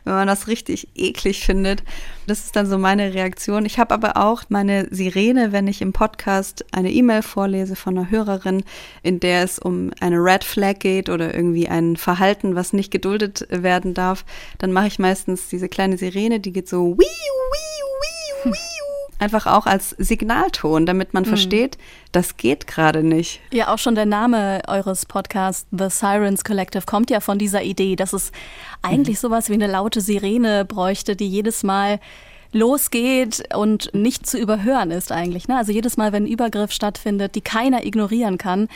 wenn 0.04 0.14
man 0.14 0.28
das 0.28 0.48
richtig 0.48 0.88
eklig 0.96 1.46
findet. 1.46 1.84
Das 2.28 2.46
ist 2.46 2.56
dann 2.56 2.68
so 2.68 2.78
meine 2.78 3.14
Reaktion. 3.14 3.66
Ich 3.66 3.80
habe 3.80 3.94
aber 3.94 4.18
auch 4.18 4.44
meine 4.50 4.88
Sirene, 4.92 5.52
wenn 5.52 5.68
ich 5.68 5.82
im 5.82 5.94
Podcast 5.94 6.66
eine 6.72 6.92
E-Mail 6.92 7.24
vorlese 7.24 7.76
von 7.76 7.98
einer 7.98 8.12
Hörerin, 8.12 8.64
in 9.04 9.20
der 9.20 9.44
es 9.44 9.60
um 9.60 9.92
eine 10.00 10.18
Red 10.18 10.44
Flag 10.44 10.80
geht 10.80 11.10
oder 11.10 11.34
irgendwie 11.34 11.68
ein 11.68 11.98
Verhalten, 11.98 12.56
was 12.56 12.74
nicht 12.74 12.92
geduldet 12.92 13.48
werden 13.50 13.94
darf, 13.94 14.26
dann 14.60 14.72
mache 14.72 14.88
ich 14.88 15.00
meistens 15.00 15.48
diese 15.50 15.70
kleine 15.70 15.98
Sirene, 15.98 16.40
die 16.40 16.54
geht 16.54 16.70
so 16.70 16.98
wiu, 16.98 17.06
wiu, 17.06 18.46
wiu, 18.46 18.52
wiu. 18.52 18.79
Einfach 19.20 19.46
auch 19.46 19.66
als 19.66 19.90
Signalton, 19.98 20.86
damit 20.86 21.14
man 21.14 21.26
versteht, 21.26 21.78
das 22.14 22.38
geht 22.38 22.68
gerade 22.68 23.04
nicht. 23.04 23.42
Ja, 23.52 23.74
auch 23.74 23.78
schon 23.78 23.96
der 23.96 24.06
Name 24.06 24.62
eures 24.68 25.06
Podcasts, 25.06 25.68
The 25.72 25.90
Sirens 25.90 26.46
Collective, 26.46 26.86
kommt 26.86 27.10
ja 27.10 27.20
von 27.20 27.38
dieser 27.38 27.62
Idee, 27.62 27.98
dass 27.98 28.14
es 28.14 28.32
eigentlich 28.82 29.20
sowas 29.20 29.50
wie 29.50 29.56
eine 29.56 29.68
laute 29.68 30.00
Sirene 30.00 30.64
bräuchte, 30.64 31.18
die 31.18 31.28
jedes 31.28 31.64
Mal 31.64 32.00
losgeht 32.52 33.44
und 33.56 33.94
nicht 33.94 34.26
zu 34.26 34.40
überhören 34.40 34.92
ist 34.92 35.12
eigentlich. 35.12 35.48
Ne? 35.48 35.58
Also 35.58 35.72
jedes 35.72 35.98
Mal, 35.98 36.12
wenn 36.12 36.24
ein 36.24 36.32
Übergriff 36.32 36.72
stattfindet, 36.72 37.36
die 37.36 37.42
keiner 37.42 37.86
ignorieren 37.86 38.38
kann, 38.38 38.70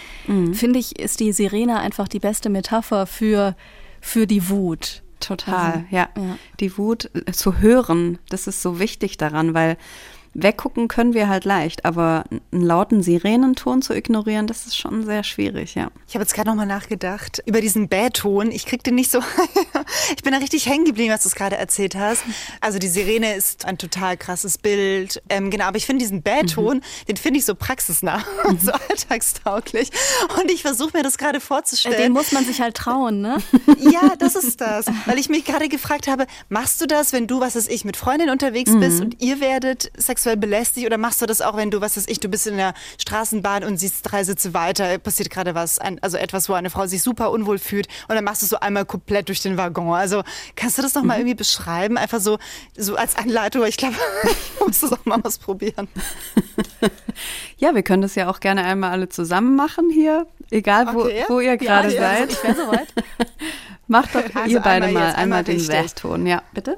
finde 0.53 0.79
ich, 0.79 0.99
ist 0.99 1.19
die 1.19 1.31
Sirene 1.31 1.79
einfach 1.79 2.07
die 2.07 2.19
beste 2.19 2.49
Metapher 2.49 3.07
für, 3.07 3.55
für 3.99 4.27
die 4.27 4.49
Wut. 4.49 5.01
Total, 5.19 5.85
ja. 5.89 6.09
ja. 6.17 6.37
Die 6.59 6.77
Wut 6.77 7.09
zu 7.31 7.59
hören, 7.59 8.19
das 8.29 8.47
ist 8.47 8.61
so 8.61 8.79
wichtig 8.79 9.17
daran, 9.17 9.53
weil 9.53 9.77
weggucken 10.33 10.87
können 10.87 11.13
wir 11.13 11.29
halt 11.29 11.45
leicht, 11.45 11.85
aber 11.85 12.23
einen 12.51 12.61
lauten 12.61 13.03
Sirenenton 13.03 13.81
zu 13.81 13.93
ignorieren, 13.93 14.47
das 14.47 14.65
ist 14.65 14.77
schon 14.77 15.05
sehr 15.05 15.23
schwierig, 15.23 15.75
ja. 15.75 15.89
Ich 16.07 16.15
habe 16.15 16.23
jetzt 16.23 16.33
gerade 16.33 16.49
nochmal 16.49 16.65
nachgedacht 16.65 17.41
über 17.45 17.61
diesen 17.61 17.87
Bähton. 17.87 18.51
Ich 18.51 18.65
krieg 18.65 18.83
den 18.83 18.95
nicht 18.95 19.11
so. 19.11 19.19
ich 20.15 20.23
bin 20.23 20.33
da 20.33 20.39
richtig 20.39 20.67
hängen 20.67 20.85
geblieben, 20.85 21.13
was 21.13 21.23
du 21.23 21.29
es 21.29 21.35
gerade 21.35 21.57
erzählt 21.57 21.95
hast. 21.95 22.23
Also 22.61 22.79
die 22.79 22.87
Sirene 22.87 23.35
ist 23.35 23.65
ein 23.65 23.77
total 23.77 24.17
krasses 24.17 24.57
Bild. 24.57 25.21
Ähm, 25.29 25.51
genau, 25.51 25.65
aber 25.65 25.77
ich 25.77 25.85
finde 25.85 26.03
diesen 26.03 26.21
Bähton, 26.21 26.81
den 27.07 27.17
finde 27.17 27.39
ich 27.39 27.45
so 27.45 27.55
praxisnah 27.55 28.23
und 28.45 28.61
so 28.61 28.71
alltagstauglich. 28.71 29.89
Und 30.39 30.51
ich 30.51 30.61
versuche 30.61 30.97
mir 30.97 31.03
das 31.03 31.17
gerade 31.17 31.39
vorzustellen. 31.39 31.97
Den 31.97 32.11
muss 32.11 32.31
man 32.31 32.45
sich 32.45 32.61
halt 32.61 32.75
trauen, 32.75 33.21
ne? 33.21 33.37
Ja, 33.79 34.15
das 34.17 34.35
ist 34.35 34.61
das. 34.61 34.85
Weil 35.05 35.19
ich 35.19 35.29
mich 35.29 35.45
gerade 35.45 35.67
gefragt 35.67 36.07
habe, 36.07 36.25
machst 36.49 36.81
du 36.81 36.85
das, 36.85 37.13
wenn 37.13 37.27
du, 37.27 37.39
was 37.39 37.55
weiß 37.55 37.67
ich, 37.67 37.85
mit 37.85 37.97
Freundin 37.97 38.29
unterwegs 38.29 38.71
bist 38.79 39.01
und 39.01 39.21
ihr 39.21 39.39
werdet 39.39 39.91
sexuell 39.97 40.22
belästigt 40.37 40.85
oder 40.85 40.97
machst 40.97 41.21
du 41.21 41.25
das 41.25 41.41
auch, 41.41 41.55
wenn 41.55 41.71
du, 41.71 41.81
was 41.81 41.97
weiß 41.97 42.07
ich, 42.07 42.19
du 42.19 42.27
bist 42.29 42.47
in 42.47 42.57
der 42.57 42.73
Straßenbahn 42.99 43.63
und 43.63 43.77
siehst 43.77 43.99
drei 44.03 44.23
Sitze 44.23 44.53
weiter, 44.53 44.97
passiert 44.97 45.29
gerade 45.29 45.55
was, 45.55 45.79
ein, 45.79 46.01
also 46.01 46.17
etwas, 46.17 46.49
wo 46.49 46.53
eine 46.53 46.69
Frau 46.69 46.87
sich 46.87 47.03
super 47.03 47.31
unwohl 47.31 47.59
fühlt 47.59 47.87
und 48.07 48.15
dann 48.15 48.23
machst 48.23 48.41
du 48.41 48.45
so 48.45 48.59
einmal 48.59 48.85
komplett 48.85 49.27
durch 49.27 49.41
den 49.41 49.57
Waggon. 49.57 49.93
Also 49.93 50.23
kannst 50.55 50.77
du 50.77 50.81
das 50.81 50.95
noch 50.95 51.03
mal 51.03 51.17
irgendwie 51.17 51.35
beschreiben? 51.35 51.97
Einfach 51.97 52.19
so, 52.19 52.37
so 52.77 52.95
als 52.95 53.15
Anleitung, 53.15 53.61
weil 53.61 53.69
ich 53.69 53.77
glaube, 53.77 53.95
ich 54.23 54.65
muss 54.65 54.79
das 54.79 54.93
auch 54.93 55.05
mal 55.05 55.21
ausprobieren. 55.21 55.87
Ja, 57.57 57.73
wir 57.75 57.83
können 57.83 58.01
das 58.01 58.15
ja 58.15 58.29
auch 58.29 58.39
gerne 58.41 58.65
einmal 58.65 58.91
alle 58.91 59.07
zusammen 59.07 59.55
machen 59.55 59.89
hier, 59.89 60.27
egal 60.51 60.93
wo, 60.93 61.01
Okay, 61.03 61.19
ja. 61.19 61.25
wo 61.29 61.39
ihr 61.39 61.55
gerade 61.57 61.93
ja, 61.93 62.01
seid. 62.01 62.31
Ich 62.31 62.43
wäre 62.43 62.55
soweit. 62.55 62.87
Macht 63.87 64.15
doch 64.15 64.23
Also 64.35 64.49
ihr 64.49 64.59
beide 64.59 64.87
mal 64.87 65.13
einmal 65.13 65.15
einmal 65.15 65.43
den. 65.43 65.65
Wehton, 65.67 66.25
ja, 66.25 66.41
bitte. 66.53 66.77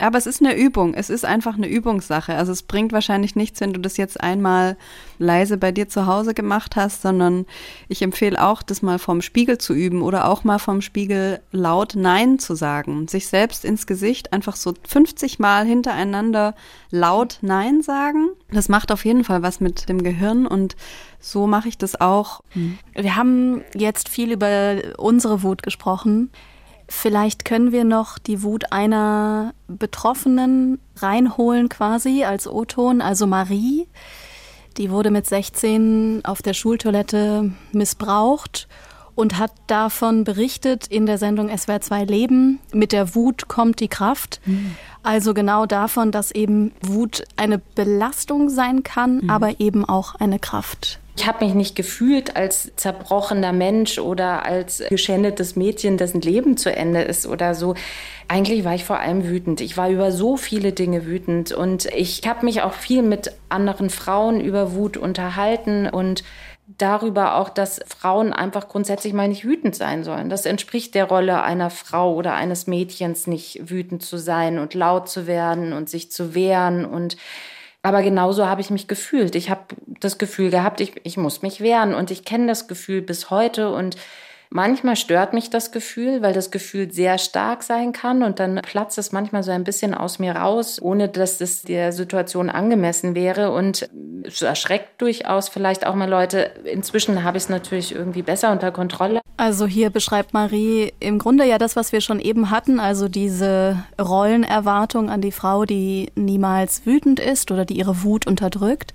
Aber 0.00 0.16
es 0.16 0.26
ist 0.26 0.40
eine 0.40 0.56
Übung. 0.56 0.94
Es 0.94 1.10
ist 1.10 1.24
einfach 1.24 1.56
eine 1.56 1.68
Übungssache. 1.68 2.34
Also 2.34 2.52
es 2.52 2.62
bringt 2.62 2.92
wahrscheinlich 2.92 3.36
nichts, 3.36 3.60
wenn 3.60 3.72
du 3.72 3.80
das 3.80 3.96
jetzt 3.96 4.20
einmal 4.20 4.76
leise 5.18 5.58
bei 5.58 5.72
dir 5.72 5.88
zu 5.88 6.06
Hause 6.06 6.32
gemacht 6.32 6.74
hast, 6.76 7.02
sondern 7.02 7.46
ich 7.88 8.00
empfehle 8.02 8.42
auch, 8.42 8.62
das 8.62 8.80
mal 8.80 8.98
vom 8.98 9.20
Spiegel 9.20 9.58
zu 9.58 9.74
üben 9.74 10.02
oder 10.02 10.28
auch 10.28 10.42
mal 10.42 10.58
vom 10.58 10.80
Spiegel 10.80 11.40
laut 11.52 11.94
Nein 11.96 12.38
zu 12.38 12.54
sagen. 12.54 13.08
Sich 13.08 13.26
selbst 13.26 13.64
ins 13.64 13.86
Gesicht 13.86 14.32
einfach 14.32 14.56
so 14.56 14.74
50 14.88 15.38
Mal 15.38 15.66
hintereinander 15.66 16.54
laut 16.90 17.38
Nein 17.42 17.82
sagen. 17.82 18.30
Das 18.50 18.68
macht 18.68 18.92
auf 18.92 19.04
jeden 19.04 19.24
Fall 19.24 19.42
was 19.42 19.60
mit 19.60 19.88
dem 19.88 20.02
Gehirn 20.02 20.46
und 20.46 20.76
so 21.20 21.46
mache 21.46 21.68
ich 21.68 21.76
das 21.76 22.00
auch. 22.00 22.40
Wir 22.94 23.16
haben 23.16 23.62
jetzt 23.74 24.08
viel 24.08 24.32
über 24.32 24.76
unsere 24.96 25.42
Wut 25.42 25.62
gesprochen. 25.62 26.30
Vielleicht 26.92 27.44
können 27.44 27.70
wir 27.70 27.84
noch 27.84 28.18
die 28.18 28.42
Wut 28.42 28.72
einer 28.72 29.54
Betroffenen 29.68 30.80
reinholen 30.96 31.68
quasi 31.68 32.24
als 32.24 32.48
O-Ton, 32.48 33.00
also 33.00 33.28
Marie. 33.28 33.86
Die 34.76 34.90
wurde 34.90 35.10
mit 35.10 35.24
16 35.24 36.22
auf 36.24 36.42
der 36.42 36.52
Schultoilette 36.52 37.52
missbraucht 37.72 38.66
und 39.14 39.38
hat 39.38 39.52
davon 39.66 40.24
berichtet 40.24 40.88
in 40.88 41.06
der 41.06 41.18
Sendung 41.18 41.56
SWR 41.56 41.80
2 41.80 42.04
Leben. 42.04 42.58
Mit 42.72 42.92
der 42.92 43.14
Wut 43.14 43.48
kommt 43.48 43.80
die 43.80 43.88
Kraft. 43.88 44.40
Also 45.02 45.32
genau 45.32 45.66
davon, 45.66 46.10
dass 46.10 46.30
eben 46.30 46.72
Wut 46.82 47.24
eine 47.36 47.58
Belastung 47.58 48.48
sein 48.48 48.82
kann, 48.82 49.30
aber 49.30 49.60
eben 49.60 49.84
auch 49.84 50.16
eine 50.16 50.38
Kraft. 50.38 50.99
Ich 51.16 51.26
habe 51.26 51.44
mich 51.44 51.54
nicht 51.54 51.76
gefühlt 51.76 52.36
als 52.36 52.72
zerbrochener 52.76 53.52
Mensch 53.52 53.98
oder 53.98 54.44
als 54.44 54.82
geschändetes 54.88 55.56
Mädchen, 55.56 55.98
dessen 55.98 56.20
Leben 56.20 56.56
zu 56.56 56.74
Ende 56.74 57.02
ist 57.02 57.26
oder 57.26 57.54
so. 57.54 57.74
Eigentlich 58.28 58.64
war 58.64 58.74
ich 58.74 58.84
vor 58.84 59.00
allem 59.00 59.26
wütend. 59.26 59.60
Ich 59.60 59.76
war 59.76 59.90
über 59.90 60.12
so 60.12 60.36
viele 60.36 60.72
Dinge 60.72 61.04
wütend 61.06 61.52
und 61.52 61.86
ich 61.86 62.22
habe 62.26 62.44
mich 62.44 62.62
auch 62.62 62.72
viel 62.72 63.02
mit 63.02 63.32
anderen 63.48 63.90
Frauen 63.90 64.40
über 64.40 64.74
Wut 64.74 64.96
unterhalten 64.96 65.88
und 65.88 66.22
darüber 66.78 67.36
auch, 67.36 67.48
dass 67.48 67.80
Frauen 67.86 68.32
einfach 68.32 68.68
grundsätzlich 68.68 69.12
mal 69.12 69.28
nicht 69.28 69.44
wütend 69.44 69.74
sein 69.74 70.04
sollen. 70.04 70.30
Das 70.30 70.46
entspricht 70.46 70.94
der 70.94 71.06
Rolle 71.06 71.42
einer 71.42 71.70
Frau 71.70 72.14
oder 72.14 72.34
eines 72.34 72.66
Mädchens, 72.66 73.26
nicht 73.26 73.70
wütend 73.70 74.02
zu 74.02 74.16
sein 74.16 74.58
und 74.58 74.74
laut 74.74 75.08
zu 75.08 75.26
werden 75.26 75.72
und 75.72 75.88
sich 75.88 76.12
zu 76.12 76.34
wehren 76.34 76.84
und 76.84 77.16
aber 77.82 78.02
genauso 78.02 78.46
habe 78.46 78.60
ich 78.60 78.70
mich 78.70 78.88
gefühlt. 78.88 79.34
Ich 79.34 79.48
habe 79.48 79.62
das 79.86 80.18
Gefühl 80.18 80.50
gehabt, 80.50 80.80
ich, 80.80 81.00
ich 81.04 81.16
muss 81.16 81.42
mich 81.42 81.60
wehren. 81.60 81.94
Und 81.94 82.10
ich 82.10 82.24
kenne 82.24 82.46
das 82.46 82.68
Gefühl 82.68 83.00
bis 83.00 83.30
heute. 83.30 83.72
Und 83.72 83.96
manchmal 84.50 84.96
stört 84.96 85.32
mich 85.32 85.48
das 85.48 85.72
Gefühl, 85.72 86.22
weil 86.22 86.34
das 86.34 86.50
Gefühl 86.50 86.92
sehr 86.92 87.18
stark 87.18 87.62
sein 87.62 87.92
kann. 87.92 88.22
Und 88.22 88.38
dann 88.38 88.56
platzt 88.56 88.98
es 88.98 89.12
manchmal 89.12 89.42
so 89.42 89.50
ein 89.52 89.64
bisschen 89.64 89.94
aus 89.94 90.18
mir 90.18 90.36
raus, 90.36 90.78
ohne 90.82 91.08
dass 91.08 91.40
es 91.40 91.62
der 91.62 91.92
Situation 91.92 92.50
angemessen 92.50 93.14
wäre. 93.14 93.52
Und 93.52 93.88
es 94.24 94.42
erschreckt 94.42 95.00
durchaus 95.00 95.48
vielleicht 95.48 95.86
auch 95.86 95.94
mal 95.94 96.08
Leute. 96.08 96.50
Inzwischen 96.64 97.24
habe 97.24 97.38
ich 97.38 97.44
es 97.44 97.48
natürlich 97.48 97.94
irgendwie 97.94 98.22
besser 98.22 98.52
unter 98.52 98.72
Kontrolle. 98.72 99.20
Also 99.36 99.66
hier 99.66 99.88
beschreibt 99.88 100.34
Marie 100.34 100.92
im 101.00 101.18
Grunde 101.18 101.46
ja 101.46 101.56
das, 101.56 101.74
was 101.74 101.92
wir 101.92 102.02
schon 102.02 102.20
eben 102.20 102.50
hatten, 102.50 102.78
also 102.78 103.08
diese 103.08 103.82
Rollenerwartung 103.98 105.08
an 105.08 105.22
die 105.22 105.32
Frau, 105.32 105.64
die 105.64 106.10
niemals 106.14 106.84
wütend 106.84 107.20
ist 107.20 107.50
oder 107.50 107.64
die 107.64 107.78
ihre 107.78 108.02
Wut 108.02 108.26
unterdrückt. 108.26 108.92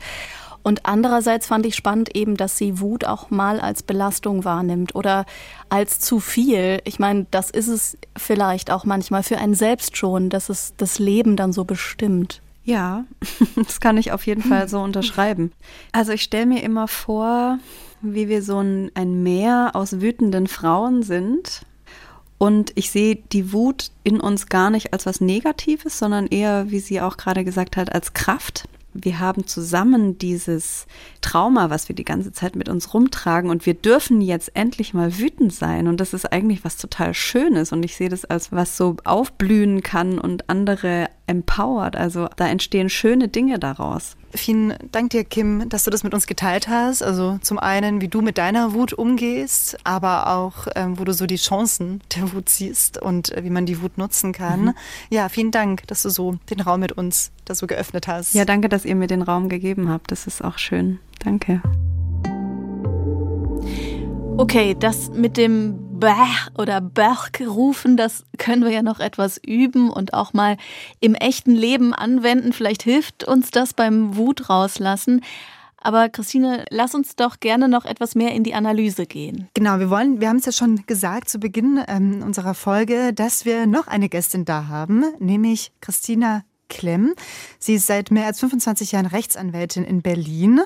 Und 0.66 0.88
andererseits 0.88 1.46
fand 1.46 1.64
ich 1.68 1.76
spannend 1.76 2.16
eben, 2.16 2.38
dass 2.38 2.58
sie 2.58 2.80
Wut 2.80 3.06
auch 3.06 3.30
mal 3.30 3.60
als 3.60 3.84
Belastung 3.84 4.46
wahrnimmt 4.46 4.96
oder 4.96 5.28
als 5.70 6.00
zu 6.00 6.20
viel. 6.20 6.82
Ich 6.86 6.98
meine, 6.98 7.28
das 7.30 7.52
ist 7.52 7.68
es 7.68 8.00
vielleicht 8.18 8.72
auch 8.72 8.84
manchmal 8.84 9.22
für 9.22 9.38
einen 9.38 9.54
selbst 9.54 9.96
schon, 9.96 10.32
dass 10.32 10.50
es 10.50 10.74
das 10.76 10.98
Leben 10.98 11.36
dann 11.36 11.54
so 11.54 11.66
bestimmt. 11.66 12.42
Ja, 12.64 13.06
das 13.56 13.80
kann 13.80 13.96
ich 14.00 14.12
auf 14.12 14.26
jeden 14.26 14.42
Fall 14.42 14.68
so 14.68 14.82
unterschreiben. 14.82 15.52
Also 15.92 16.14
ich 16.14 16.24
stelle 16.24 16.48
mir 16.48 16.64
immer 16.64 16.88
vor, 16.88 17.60
wie 18.02 18.28
wir 18.28 18.42
so 18.42 18.58
ein, 18.58 18.90
ein 18.96 19.22
Meer 19.22 19.70
aus 19.74 20.02
wütenden 20.02 20.48
Frauen 20.48 21.04
sind. 21.04 21.62
Und 22.40 22.72
ich 22.74 22.90
sehe 22.90 23.18
die 23.18 23.54
Wut 23.54 23.92
in 24.04 24.20
uns 24.20 24.48
gar 24.48 24.72
nicht 24.72 24.94
als 24.94 25.06
was 25.06 25.22
Negatives, 25.22 26.00
sondern 26.00 26.26
eher, 26.26 26.72
wie 26.72 26.80
sie 26.80 27.02
auch 27.02 27.18
gerade 27.18 27.44
gesagt 27.44 27.78
hat, 27.78 27.94
als 27.94 28.14
Kraft. 28.14 28.68
Wir 28.98 29.20
haben 29.20 29.46
zusammen 29.46 30.18
dieses 30.18 30.88
Trauma, 31.26 31.72
was 31.72 31.90
wir 31.90 31.96
die 31.96 32.06
ganze 32.06 32.32
Zeit 32.32 32.56
mit 32.56 32.70
uns 32.70 32.94
rumtragen 32.94 33.50
und 33.50 33.66
wir 33.66 33.74
dürfen 33.74 34.22
jetzt 34.22 34.52
endlich 34.56 34.94
mal 34.94 35.18
wütend 35.18 35.52
sein 35.52 35.88
und 35.88 36.00
das 36.00 36.14
ist 36.14 36.32
eigentlich 36.32 36.64
was 36.64 36.78
total 36.78 37.16
Schönes 37.16 37.72
und 37.72 37.84
ich 37.84 37.96
sehe 37.96 38.10
das 38.10 38.26
als 38.26 38.52
was 38.52 38.78
so 38.78 38.96
aufblühen 39.06 39.82
kann 39.82 40.20
und 40.20 40.52
andere 40.52 41.10
empowert. 41.26 41.96
Also 41.96 42.30
da 42.36 42.48
entstehen 42.48 42.90
schöne 42.90 43.28
Dinge 43.28 43.58
daraus. 43.58 44.16
Vielen 44.36 44.76
Dank 44.92 45.10
dir, 45.12 45.24
Kim, 45.24 45.68
dass 45.68 45.86
du 45.86 45.90
das 45.90 46.04
mit 46.04 46.14
uns 46.14 46.28
geteilt 46.28 46.68
hast. 46.68 47.02
Also 47.02 47.40
zum 47.42 47.58
einen, 47.58 48.02
wie 48.02 48.08
du 48.08 48.22
mit 48.22 48.38
deiner 48.38 48.74
Wut 48.74 48.94
umgehst, 48.94 49.78
aber 49.84 50.28
auch, 50.28 50.68
ähm, 50.76 51.00
wo 51.00 51.06
du 51.06 51.14
so 51.14 51.26
die 51.26 51.38
Chancen 51.38 52.02
der 52.16 52.34
Wut 52.34 52.50
siehst 52.50 53.02
und 53.02 53.32
äh, 53.32 53.44
wie 53.44 53.50
man 53.50 53.66
die 53.66 53.82
Wut 53.82 53.98
nutzen 53.98 54.32
kann. 54.32 54.66
Mhm. 54.66 54.74
Ja, 55.10 55.30
vielen 55.30 55.50
Dank, 55.50 55.88
dass 55.88 56.04
du 56.04 56.10
so 56.10 56.38
den 56.52 56.60
Raum 56.60 56.82
mit 56.82 56.92
uns 56.92 57.32
da 57.46 57.56
so 57.56 57.66
geöffnet 57.66 58.08
hast. 58.08 58.36
Ja, 58.36 58.46
danke, 58.46 58.70
dass 58.70 58.86
ihr 58.86 58.96
mir 58.96 59.08
den 59.08 59.24
Raum 59.24 59.50
gegeben 59.50 59.90
habt. 59.90 60.12
Das 60.12 60.28
ist 60.28 60.44
auch 60.44 60.60
schön. 60.60 61.00
Danke. 61.26 61.62
Okay, 64.38 64.76
das 64.80 65.10
mit 65.12 65.38
dem 65.38 66.00
Bäh 66.00 66.12
oder 66.58 66.82
Berg 66.82 67.42
rufen, 67.42 67.98
das 67.98 68.26
können 68.38 68.64
wir 68.64 68.72
ja 68.72 68.84
noch 68.84 69.00
etwas 69.00 69.40
üben 69.44 69.90
und 69.90 70.14
auch 70.14 70.34
mal 70.34 70.58
im 71.00 71.16
echten 71.16 71.56
Leben 71.56 71.94
anwenden. 71.94 72.54
Vielleicht 72.54 72.84
hilft 72.84 73.24
uns 73.24 73.50
das 73.50 73.74
beim 73.74 74.16
Wut 74.16 74.50
rauslassen. 74.50 75.22
Aber 75.78 76.10
Christine, 76.10 76.66
lass 76.70 76.96
uns 76.96 77.16
doch 77.16 77.40
gerne 77.40 77.70
noch 77.70 77.86
etwas 77.86 78.16
mehr 78.16 78.34
in 78.34 78.44
die 78.44 78.56
Analyse 78.56 79.06
gehen. 79.06 79.48
Genau, 79.54 79.80
wir 79.80 79.90
wollen, 79.90 80.20
wir 80.20 80.30
haben 80.30 80.38
es 80.38 80.46
ja 80.46 80.52
schon 80.52 80.84
gesagt 80.88 81.30
zu 81.30 81.40
Beginn 81.40 81.80
ähm, 81.88 82.24
unserer 82.24 82.56
Folge, 82.56 83.14
dass 83.14 83.46
wir 83.46 83.68
noch 83.68 83.88
eine 83.88 84.10
Gästin 84.10 84.46
da 84.46 84.68
haben, 84.68 85.06
nämlich 85.20 85.72
Christina 85.82 86.44
Klemm. 86.70 87.14
Sie 87.60 87.76
ist 87.76 87.88
seit 87.88 88.12
mehr 88.12 88.26
als 88.26 88.40
25 88.40 88.92
Jahren 88.92 89.06
Rechtsanwältin 89.06 89.84
in 89.84 90.02
Berlin. 90.02 90.62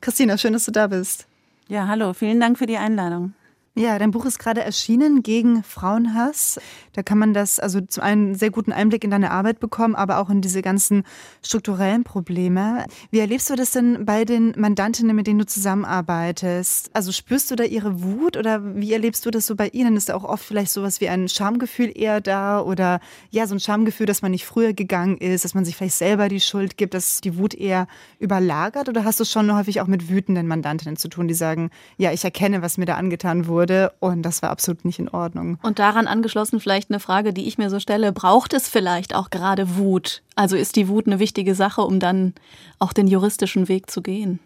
Christina, 0.00 0.38
schön, 0.38 0.52
dass 0.52 0.64
du 0.64 0.72
da 0.72 0.88
bist. 0.88 1.26
Ja, 1.68 1.88
hallo, 1.88 2.12
vielen 2.12 2.40
Dank 2.40 2.58
für 2.58 2.66
die 2.66 2.76
Einladung. 2.76 3.32
Ja, 3.76 3.98
dein 3.98 4.12
Buch 4.12 4.24
ist 4.24 4.38
gerade 4.38 4.62
erschienen 4.62 5.24
gegen 5.24 5.64
Frauenhass. 5.64 6.60
Da 6.92 7.02
kann 7.02 7.18
man 7.18 7.34
das, 7.34 7.58
also 7.58 7.80
zum 7.80 8.04
einen 8.04 8.36
sehr 8.36 8.52
guten 8.52 8.70
Einblick 8.70 9.02
in 9.02 9.10
deine 9.10 9.32
Arbeit 9.32 9.58
bekommen, 9.58 9.96
aber 9.96 10.18
auch 10.18 10.30
in 10.30 10.40
diese 10.40 10.62
ganzen 10.62 11.02
strukturellen 11.42 12.04
Probleme. 12.04 12.86
Wie 13.10 13.18
erlebst 13.18 13.50
du 13.50 13.56
das 13.56 13.72
denn 13.72 14.04
bei 14.04 14.24
den 14.24 14.54
Mandantinnen, 14.56 15.16
mit 15.16 15.26
denen 15.26 15.40
du 15.40 15.46
zusammenarbeitest? 15.46 16.90
Also 16.94 17.10
spürst 17.10 17.50
du 17.50 17.56
da 17.56 17.64
ihre 17.64 18.00
Wut 18.00 18.36
oder 18.36 18.76
wie 18.76 18.92
erlebst 18.92 19.26
du 19.26 19.32
das 19.32 19.48
so 19.48 19.56
bei 19.56 19.66
ihnen? 19.70 19.96
Ist 19.96 20.08
da 20.08 20.14
auch 20.14 20.22
oft 20.22 20.44
vielleicht 20.44 20.70
sowas 20.70 21.00
wie 21.00 21.08
ein 21.08 21.28
Schamgefühl 21.28 21.90
eher 21.92 22.20
da 22.20 22.60
oder 22.60 23.00
ja, 23.30 23.48
so 23.48 23.56
ein 23.56 23.60
Schamgefühl, 23.60 24.06
dass 24.06 24.22
man 24.22 24.30
nicht 24.30 24.46
früher 24.46 24.72
gegangen 24.72 25.18
ist, 25.18 25.44
dass 25.44 25.54
man 25.54 25.64
sich 25.64 25.74
vielleicht 25.74 25.96
selber 25.96 26.28
die 26.28 26.40
Schuld 26.40 26.76
gibt, 26.76 26.94
dass 26.94 27.20
die 27.20 27.38
Wut 27.38 27.54
eher 27.54 27.88
überlagert 28.20 28.88
oder 28.88 29.02
hast 29.02 29.18
du 29.18 29.24
schon 29.24 29.52
häufig 29.52 29.80
auch 29.80 29.88
mit 29.88 30.08
wütenden 30.08 30.46
Mandantinnen 30.46 30.96
zu 30.96 31.08
tun, 31.08 31.26
die 31.26 31.34
sagen, 31.34 31.70
ja, 31.96 32.12
ich 32.12 32.22
erkenne, 32.22 32.62
was 32.62 32.78
mir 32.78 32.86
da 32.86 32.94
angetan 32.94 33.48
wurde 33.48 33.63
wurde 33.64 33.92
und 34.00 34.22
das 34.22 34.42
war 34.42 34.50
absolut 34.50 34.84
nicht 34.84 34.98
in 34.98 35.08
Ordnung. 35.08 35.58
Und 35.62 35.78
daran 35.78 36.06
angeschlossen 36.06 36.60
vielleicht 36.60 36.90
eine 36.90 37.00
Frage, 37.00 37.32
die 37.32 37.46
ich 37.46 37.56
mir 37.56 37.70
so 37.70 37.80
stelle, 37.80 38.12
braucht 38.12 38.52
es 38.52 38.68
vielleicht 38.68 39.14
auch 39.14 39.30
gerade 39.30 39.76
Wut? 39.76 40.22
Also 40.36 40.56
ist 40.56 40.76
die 40.76 40.88
Wut 40.88 41.06
eine 41.06 41.18
wichtige 41.18 41.54
Sache, 41.54 41.82
um 41.82 41.98
dann 41.98 42.34
auch 42.78 42.92
den 42.92 43.06
juristischen 43.06 43.68
Weg 43.68 43.90
zu 43.90 44.02
gehen? 44.02 44.38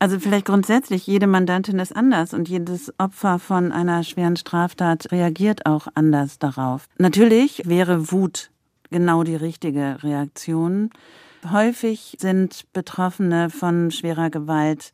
Also 0.00 0.18
vielleicht 0.18 0.46
grundsätzlich, 0.46 1.06
jede 1.06 1.26
Mandantin 1.26 1.78
ist 1.78 1.94
anders 1.94 2.34
und 2.34 2.48
jedes 2.48 2.92
Opfer 2.98 3.38
von 3.38 3.70
einer 3.70 4.02
schweren 4.02 4.36
Straftat 4.36 5.12
reagiert 5.12 5.66
auch 5.66 5.86
anders 5.94 6.38
darauf. 6.38 6.88
Natürlich 6.98 7.62
wäre 7.64 8.10
Wut 8.10 8.50
genau 8.90 9.22
die 9.22 9.36
richtige 9.36 10.02
Reaktion. 10.02 10.90
Häufig 11.50 12.16
sind 12.18 12.64
Betroffene 12.72 13.50
von 13.50 13.90
schwerer 13.90 14.30
Gewalt 14.30 14.90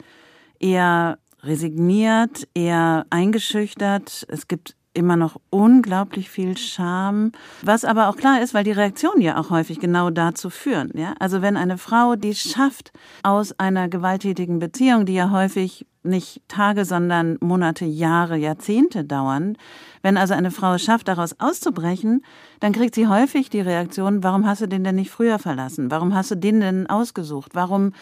eher 0.60 1.18
resigniert, 1.42 2.48
eher 2.54 3.06
eingeschüchtert. 3.10 4.26
Es 4.28 4.48
gibt 4.48 4.76
immer 4.92 5.16
noch 5.16 5.40
unglaublich 5.50 6.30
viel 6.30 6.56
Scham, 6.56 7.32
was 7.62 7.84
aber 7.84 8.08
auch 8.08 8.16
klar 8.16 8.42
ist, 8.42 8.54
weil 8.54 8.64
die 8.64 8.72
Reaktionen 8.72 9.20
ja 9.22 9.38
auch 9.38 9.50
häufig 9.50 9.78
genau 9.78 10.10
dazu 10.10 10.50
führen, 10.50 10.90
ja? 10.94 11.14
Also 11.20 11.42
wenn 11.42 11.56
eine 11.56 11.78
Frau 11.78 12.16
die 12.16 12.34
schafft 12.34 12.92
aus 13.22 13.58
einer 13.58 13.88
gewalttätigen 13.88 14.58
Beziehung, 14.58 15.06
die 15.06 15.14
ja 15.14 15.30
häufig 15.30 15.86
nicht 16.02 16.40
Tage, 16.48 16.84
sondern 16.84 17.36
Monate, 17.40 17.84
Jahre, 17.84 18.36
Jahrzehnte 18.36 19.04
dauern. 19.04 19.56
Wenn 20.02 20.16
also 20.16 20.32
eine 20.32 20.50
Frau 20.50 20.74
es 20.74 20.82
schafft, 20.82 21.08
daraus 21.08 21.38
auszubrechen, 21.38 22.24
dann 22.60 22.72
kriegt 22.72 22.94
sie 22.94 23.06
häufig 23.06 23.50
die 23.50 23.60
Reaktion, 23.60 24.22
warum 24.24 24.46
hast 24.46 24.62
du 24.62 24.66
den 24.66 24.82
denn 24.82 24.94
nicht 24.94 25.10
früher 25.10 25.38
verlassen? 25.38 25.90
Warum 25.90 26.14
hast 26.14 26.30
du 26.30 26.36
den 26.36 26.60
denn 26.60 26.88
ausgesucht? 26.88 27.50
Warum 27.54 27.92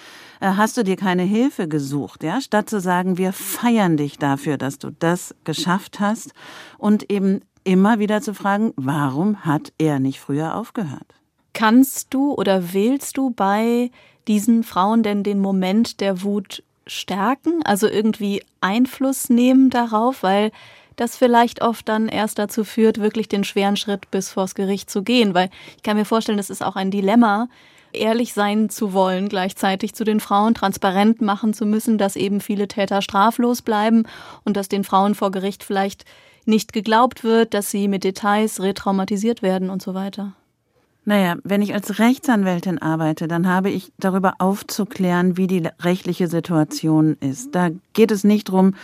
äh, 0.41 0.53
hast 0.57 0.77
du 0.77 0.85
dir 0.85 0.95
keine 0.95 1.25
Hilfe 1.25 1.67
gesucht? 1.67 2.23
Ja, 2.23 2.41
statt 2.41 2.71
zu 2.71 2.81
sagen, 2.81 3.19
wir 3.19 3.33
feiern 3.33 3.97
dich 3.97 4.17
dafür, 4.17 4.59
dass 4.59 4.79
du 4.79 4.91
das 4.91 5.35
geschafft 5.43 5.99
hast 5.99 6.33
und 6.79 7.11
eben 7.11 7.43
immer 7.65 7.99
wieder 7.99 8.23
zu 8.23 8.33
fragen, 8.33 8.73
warum 8.77 9.45
hat 9.45 9.73
er 9.77 9.99
nicht 9.99 10.21
früher 10.21 10.55
aufgehört? 10.57 11.15
Kannst 11.53 12.15
du 12.15 12.33
oder 12.33 12.73
wählst 12.73 13.19
du 13.19 13.31
bei 13.31 13.91
diesen 14.27 14.63
Frauen 14.63 15.03
denn 15.03 15.23
den 15.23 15.41
Moment 15.41 16.01
der 16.01 16.23
Wut 16.23 16.63
stärken, 16.87 17.63
also 17.65 17.87
irgendwie 17.87 18.43
Einfluss 18.61 19.29
nehmen 19.29 19.69
darauf, 19.69 20.23
weil 20.23 20.51
das 20.97 21.17
vielleicht 21.17 21.63
oft 21.63 21.89
dann 21.89 22.09
erst 22.09 22.39
dazu 22.39 22.65
führt, 22.65 22.99
wirklich 23.01 23.29
den 23.29 23.45
schweren 23.45 23.77
Schritt 23.77 24.11
bis 24.11 24.31
vors 24.31 24.55
Gericht 24.55 24.91
zu 24.91 25.03
gehen, 25.03 25.35
weil 25.35 25.51
ich 25.77 25.83
kann 25.83 25.97
mir 25.97 26.05
vorstellen, 26.05 26.39
das 26.39 26.51
ist 26.51 26.65
auch 26.65 26.77
ein 26.77 26.91
Dilemma, 26.91 27.49
ehrlich 27.93 28.35
sein 28.35 28.69
zu 28.69 28.93
wollen, 28.93 29.29
gleichzeitig 29.29 29.95
zu 29.95 30.05
den 30.05 30.21
Frauen 30.21 30.55
transparent 30.55 31.21
machen 31.21 31.55
zu 31.55 31.67
müssen, 31.67 31.99
dass 31.99 32.17
eben 32.17 32.41
viele 32.41 32.69
Täter 32.69 33.01
straflos 33.01 33.63
bleiben 33.63 34.05
und 34.45 34.57
dass 34.57 34.69
den 34.69 34.85
Frauen 34.85 35.15
vor 35.15 35.31
Gericht 35.31 35.65
vielleicht 35.65 36.05
nicht 36.49 36.73
geglaubt 36.73 37.23
wird, 37.23 37.55
dass 37.55 37.71
sie 37.71 37.87
mit 37.87 38.05
Details 38.05 38.61
retraumatisiert 38.61 39.43
werden 39.43 39.71
und 39.71 39.83
so 39.83 39.95
weiter. 39.95 40.33
Naja, 41.09 41.37
wenn 41.43 41.63
ich 41.63 41.73
als 41.73 41.99
Rechtsanwältin 42.01 42.83
arbeite, 42.83 43.29
dann 43.29 43.49
habe 43.49 43.71
ich 43.71 43.93
darüber 43.99 44.35
aufzuklären, 44.41 45.39
wie 45.39 45.47
die 45.47 45.67
rechtliche 45.81 46.29
Situation 46.29 47.17
ist. 47.21 47.55
Da 47.55 47.71
geht 47.95 48.11
es 48.11 48.25
nicht 48.25 48.51
darum, 48.51 48.75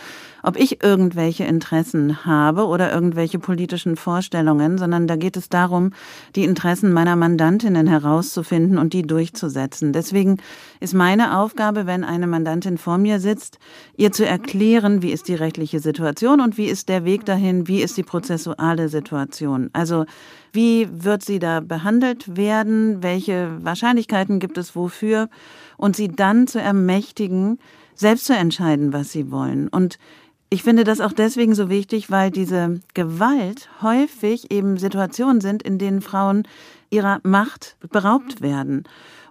ob 0.45 0.57
ich 0.57 0.83
irgendwelche 0.83 1.43
Interessen 1.43 2.23
habe 2.23 2.67
oder 2.67 2.93
irgendwelche 2.93 3.39
politischen 3.39 3.95
Vorstellungen, 3.95 4.77
sondern 4.77 5.07
da 5.07 5.15
geht 5.15 5.37
es 5.37 5.49
darum, 5.49 5.89
die 6.35 6.43
Interessen 6.43 6.93
meiner 6.93 7.15
Mandantinnen 7.15 7.87
herauszufinden 7.87 8.77
und 8.77 8.93
die 8.93 9.01
durchzusetzen. 9.01 9.91
Deswegen 9.91 10.37
ist 10.79 10.93
meine 10.93 11.39
Aufgabe, 11.39 11.87
wenn 11.87 12.03
eine 12.03 12.27
Mandantin 12.27 12.77
vor 12.77 12.99
mir 12.99 13.19
sitzt, 13.19 13.57
ihr 13.97 14.11
zu 14.11 14.23
erklären, 14.23 15.01
wie 15.01 15.11
ist 15.11 15.27
die 15.27 15.33
rechtliche 15.33 15.79
Situation 15.79 16.39
und 16.39 16.57
wie 16.59 16.67
ist 16.67 16.89
der 16.89 17.05
Weg 17.05 17.25
dahin, 17.25 17.67
wie 17.67 17.81
ist 17.81 17.97
die 17.97 18.03
prozessuale 18.03 18.87
Situation. 18.87 19.71
Also 19.73 20.05
wie 20.51 20.87
wird 20.91 21.23
sie 21.23 21.39
da 21.39 21.59
behandelt 21.59 22.37
werden? 22.37 23.01
Welche 23.01 23.57
Wahrscheinlichkeiten 23.63 24.39
gibt 24.39 24.59
es 24.59 24.75
wofür? 24.75 25.27
Und 25.75 25.95
sie 25.95 26.07
dann 26.07 26.45
zu 26.45 26.61
ermächtigen, 26.61 27.57
selbst 27.95 28.25
zu 28.25 28.35
entscheiden, 28.35 28.93
was 28.93 29.11
sie 29.11 29.31
wollen. 29.31 29.67
Und 29.69 29.97
ich 30.49 30.63
finde 30.63 30.83
das 30.83 31.01
auch 31.01 31.11
deswegen 31.11 31.55
so 31.55 31.69
wichtig, 31.69 32.11
weil 32.11 32.31
diese 32.31 32.79
Gewalt 32.93 33.69
häufig 33.81 34.51
eben 34.51 34.77
Situationen 34.77 35.41
sind, 35.41 35.63
in 35.63 35.77
denen 35.77 36.01
Frauen 36.01 36.47
ihrer 36.89 37.19
Macht 37.23 37.77
beraubt 37.91 38.41
werden. 38.41 38.83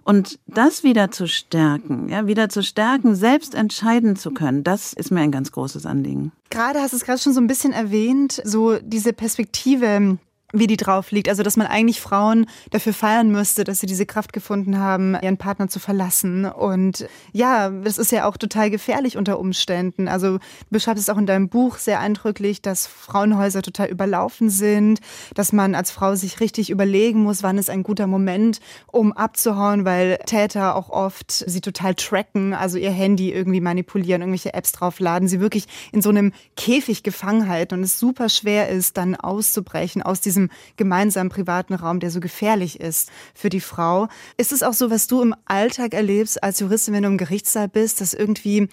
Und 0.03 0.37
das 0.45 0.83
wieder 0.83 1.09
zu 1.09 1.27
stärken, 1.27 2.09
ja, 2.09 2.27
wieder 2.27 2.47
zu 2.49 2.61
stärken, 2.61 3.15
selbst 3.15 3.55
entscheiden 3.55 4.15
zu 4.15 4.31
können, 4.31 4.63
das 4.63 4.93
ist 4.93 5.09
mir 5.09 5.21
ein 5.21 5.31
ganz 5.31 5.51
großes 5.51 5.87
Anliegen. 5.87 6.31
Gerade 6.51 6.79
hast 6.79 6.93
du 6.93 6.97
es 6.97 7.05
gerade 7.05 7.19
schon 7.19 7.33
so 7.33 7.41
ein 7.41 7.47
bisschen 7.47 7.73
erwähnt, 7.73 8.39
so 8.43 8.77
diese 8.77 9.13
Perspektive 9.13 10.19
wie 10.55 10.67
die 10.67 10.77
drauf 10.77 11.11
liegt. 11.11 11.29
Also, 11.29 11.43
dass 11.43 11.57
man 11.57 11.67
eigentlich 11.67 12.01
Frauen 12.01 12.47
dafür 12.71 12.93
feiern 12.93 13.29
müsste, 13.31 13.63
dass 13.63 13.79
sie 13.79 13.87
diese 13.87 14.05
Kraft 14.05 14.33
gefunden 14.33 14.79
haben, 14.79 15.15
ihren 15.21 15.37
Partner 15.37 15.67
zu 15.67 15.79
verlassen. 15.79 16.45
Und 16.45 17.07
ja, 17.33 17.69
das 17.69 17.97
ist 17.97 18.11
ja 18.11 18.27
auch 18.27 18.37
total 18.37 18.69
gefährlich 18.69 19.17
unter 19.17 19.39
Umständen. 19.39 20.07
Also, 20.07 20.37
du 20.37 20.39
beschreibst 20.69 21.03
es 21.03 21.09
auch 21.09 21.17
in 21.17 21.25
deinem 21.25 21.49
Buch 21.49 21.77
sehr 21.77 21.99
eindrücklich, 21.99 22.61
dass 22.61 22.87
Frauenhäuser 22.87 23.61
total 23.61 23.87
überlaufen 23.87 24.49
sind, 24.49 24.99
dass 25.33 25.51
man 25.53 25.75
als 25.75 25.91
Frau 25.91 26.15
sich 26.15 26.39
richtig 26.39 26.69
überlegen 26.69 27.23
muss, 27.23 27.43
wann 27.43 27.57
ist 27.57 27.69
ein 27.69 27.83
guter 27.83 28.07
Moment, 28.07 28.59
um 28.87 29.11
abzuhauen, 29.13 29.85
weil 29.85 30.17
Täter 30.25 30.75
auch 30.75 30.89
oft 30.89 31.31
sie 31.31 31.61
total 31.61 31.95
tracken, 31.95 32.53
also 32.53 32.77
ihr 32.77 32.91
Handy 32.91 33.31
irgendwie 33.31 33.61
manipulieren, 33.61 34.21
irgendwelche 34.21 34.53
Apps 34.53 34.71
draufladen, 34.71 35.27
sie 35.27 35.39
wirklich 35.39 35.65
in 35.91 36.01
so 36.01 36.09
einem 36.09 36.31
Käfig 36.55 37.03
gefangen 37.03 37.47
halten 37.49 37.75
und 37.75 37.83
es 37.83 37.99
super 37.99 38.29
schwer 38.29 38.69
ist, 38.69 38.97
dann 38.97 39.15
auszubrechen 39.15 40.01
aus 40.01 40.21
diesem 40.21 40.44
gemeinsamen 40.77 41.29
privaten 41.29 41.73
Raum, 41.73 41.99
der 41.99 42.11
so 42.11 42.19
gefährlich 42.19 42.79
ist 42.79 43.09
für 43.33 43.49
die 43.49 43.61
Frau. 43.61 44.07
Ist 44.37 44.51
es 44.51 44.63
auch 44.63 44.73
so, 44.73 44.89
was 44.89 45.07
du 45.07 45.21
im 45.21 45.35
Alltag 45.45 45.93
erlebst 45.93 46.43
als 46.43 46.59
Juristin, 46.59 46.93
wenn 46.93 47.03
du 47.03 47.09
im 47.09 47.17
Gerichtssaal 47.17 47.67
bist, 47.67 48.01
dass 48.01 48.13
irgendwie 48.13 48.69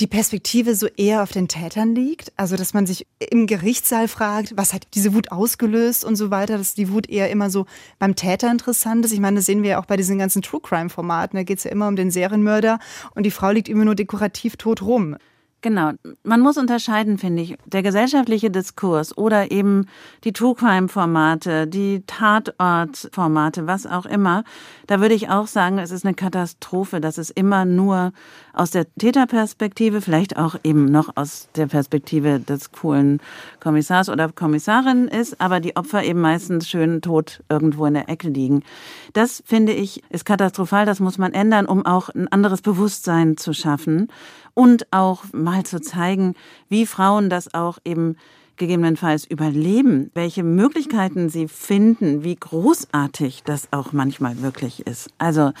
die 0.00 0.06
Perspektive 0.06 0.74
so 0.74 0.86
eher 0.86 1.22
auf 1.22 1.30
den 1.30 1.46
Tätern 1.46 1.94
liegt? 1.94 2.32
Also, 2.36 2.56
dass 2.56 2.74
man 2.74 2.86
sich 2.86 3.06
im 3.18 3.46
Gerichtssaal 3.46 4.08
fragt, 4.08 4.56
was 4.56 4.72
hat 4.72 4.86
diese 4.94 5.14
Wut 5.14 5.30
ausgelöst 5.30 6.04
und 6.04 6.16
so 6.16 6.30
weiter, 6.30 6.56
dass 6.58 6.74
die 6.74 6.90
Wut 6.90 7.08
eher 7.08 7.30
immer 7.30 7.50
so 7.50 7.66
beim 7.98 8.16
Täter 8.16 8.50
interessant 8.50 9.04
ist. 9.04 9.12
Ich 9.12 9.20
meine, 9.20 9.36
das 9.36 9.46
sehen 9.46 9.62
wir 9.62 9.70
ja 9.70 9.80
auch 9.80 9.86
bei 9.86 9.96
diesen 9.96 10.18
ganzen 10.18 10.42
True 10.42 10.60
Crime 10.62 10.88
Formaten. 10.88 11.36
Da 11.36 11.42
geht 11.42 11.58
es 11.58 11.64
ja 11.64 11.70
immer 11.70 11.88
um 11.88 11.96
den 11.96 12.10
Serienmörder 12.10 12.78
und 13.14 13.24
die 13.24 13.30
Frau 13.30 13.50
liegt 13.50 13.68
immer 13.68 13.84
nur 13.84 13.94
dekorativ 13.94 14.56
tot 14.56 14.82
rum. 14.82 15.16
Genau. 15.62 15.92
Man 16.22 16.40
muss 16.40 16.56
unterscheiden, 16.56 17.18
finde 17.18 17.42
ich. 17.42 17.56
Der 17.66 17.82
gesellschaftliche 17.82 18.50
Diskurs 18.50 19.16
oder 19.16 19.50
eben 19.50 19.86
die 20.24 20.32
True 20.32 20.54
Crime 20.54 20.88
Formate, 20.88 21.66
die 21.66 22.02
Tatort 22.06 23.10
Formate, 23.12 23.66
was 23.66 23.86
auch 23.86 24.06
immer. 24.06 24.44
Da 24.86 25.00
würde 25.00 25.14
ich 25.14 25.28
auch 25.28 25.46
sagen, 25.46 25.78
es 25.78 25.90
ist 25.90 26.06
eine 26.06 26.14
Katastrophe, 26.14 27.00
dass 27.00 27.18
es 27.18 27.28
immer 27.30 27.66
nur 27.66 28.12
aus 28.52 28.70
der 28.70 28.86
Täterperspektive, 28.94 30.00
vielleicht 30.00 30.36
auch 30.36 30.56
eben 30.64 30.86
noch 30.86 31.16
aus 31.16 31.48
der 31.56 31.66
Perspektive 31.66 32.40
des 32.40 32.72
coolen 32.72 33.20
Kommissars 33.60 34.08
oder 34.08 34.30
Kommissarin 34.30 35.08
ist, 35.08 35.40
aber 35.40 35.60
die 35.60 35.76
Opfer 35.76 36.02
eben 36.04 36.20
meistens 36.20 36.68
schön 36.68 37.02
tot 37.02 37.42
irgendwo 37.48 37.86
in 37.86 37.94
der 37.94 38.08
Ecke 38.08 38.28
liegen. 38.28 38.62
Das 39.12 39.42
finde 39.46 39.72
ich 39.72 40.02
ist 40.10 40.24
katastrophal. 40.24 40.86
Das 40.86 41.00
muss 41.00 41.18
man 41.18 41.32
ändern, 41.32 41.66
um 41.66 41.86
auch 41.86 42.08
ein 42.08 42.28
anderes 42.28 42.62
Bewusstsein 42.62 43.36
zu 43.36 43.52
schaffen 43.52 44.08
und 44.54 44.86
auch 44.92 45.24
mal 45.32 45.64
zu 45.64 45.80
zeigen, 45.80 46.34
wie 46.68 46.86
Frauen 46.86 47.30
das 47.30 47.54
auch 47.54 47.78
eben 47.84 48.16
gegebenenfalls 48.56 49.24
überleben, 49.24 50.10
welche 50.14 50.42
Möglichkeiten 50.42 51.30
sie 51.30 51.48
finden, 51.48 52.22
wie 52.22 52.36
großartig 52.36 53.42
das 53.44 53.72
auch 53.72 53.92
manchmal 53.92 54.42
wirklich 54.42 54.86
ist. 54.86 55.08
Also 55.18 55.52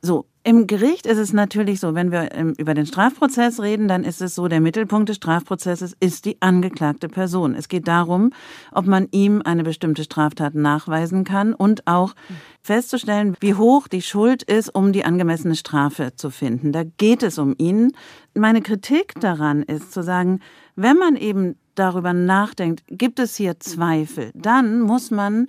so, 0.00 0.24
im 0.48 0.66
Gericht 0.66 1.04
ist 1.04 1.18
es 1.18 1.34
natürlich 1.34 1.78
so, 1.78 1.94
wenn 1.94 2.10
wir 2.10 2.34
ähm, 2.34 2.54
über 2.56 2.72
den 2.72 2.86
Strafprozess 2.86 3.60
reden, 3.60 3.86
dann 3.86 4.02
ist 4.02 4.22
es 4.22 4.34
so, 4.34 4.48
der 4.48 4.62
Mittelpunkt 4.62 5.10
des 5.10 5.16
Strafprozesses 5.16 5.94
ist 6.00 6.24
die 6.24 6.40
angeklagte 6.40 7.10
Person. 7.10 7.54
Es 7.54 7.68
geht 7.68 7.86
darum, 7.86 8.30
ob 8.72 8.86
man 8.86 9.08
ihm 9.10 9.42
eine 9.44 9.62
bestimmte 9.62 10.04
Straftat 10.04 10.54
nachweisen 10.54 11.24
kann 11.24 11.52
und 11.52 11.86
auch 11.86 12.14
festzustellen, 12.62 13.36
wie 13.40 13.52
hoch 13.52 13.88
die 13.88 14.00
Schuld 14.00 14.42
ist, 14.42 14.74
um 14.74 14.94
die 14.94 15.04
angemessene 15.04 15.54
Strafe 15.54 16.14
zu 16.16 16.30
finden. 16.30 16.72
Da 16.72 16.82
geht 16.96 17.22
es 17.22 17.36
um 17.36 17.54
ihn. 17.58 17.92
Meine 18.32 18.62
Kritik 18.62 19.20
daran 19.20 19.62
ist 19.62 19.92
zu 19.92 20.02
sagen, 20.02 20.40
wenn 20.76 20.96
man 20.96 21.16
eben 21.16 21.56
darüber 21.74 22.14
nachdenkt, 22.14 22.84
gibt 22.88 23.18
es 23.18 23.36
hier 23.36 23.60
Zweifel, 23.60 24.30
dann 24.34 24.80
muss 24.80 25.10
man 25.10 25.48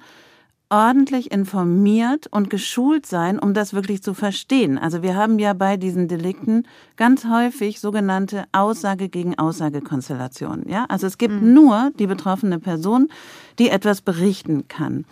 ordentlich 0.69 1.32
informiert 1.32 2.27
und 2.27 2.49
geschult 2.49 3.05
sein, 3.05 3.39
um 3.39 3.53
das 3.53 3.73
wirklich 3.73 4.03
zu 4.03 4.13
verstehen. 4.13 4.77
Also 4.77 5.01
wir 5.01 5.15
haben 5.15 5.39
ja 5.39 5.53
bei 5.53 5.77
diesen 5.77 6.08
Delikten 6.08 6.67
ganz 6.95 7.25
häufig 7.25 7.79
sogenannte 7.79 8.45
Aussage 8.51 9.10
gegen 9.10 9.38
Aussage-Konstellationen. 9.38 10.69
Ja, 10.69 10.86
also 10.88 11.08
es 11.08 11.17
gibt 11.17 11.41
mhm. 11.41 11.53
nur 11.53 11.91
die 11.97 12.05
betroffene 12.05 12.60
Person, 12.60 13.10
die 13.58 13.69
etwas 13.69 14.01
berichten 14.01 14.67
kann. 14.67 15.05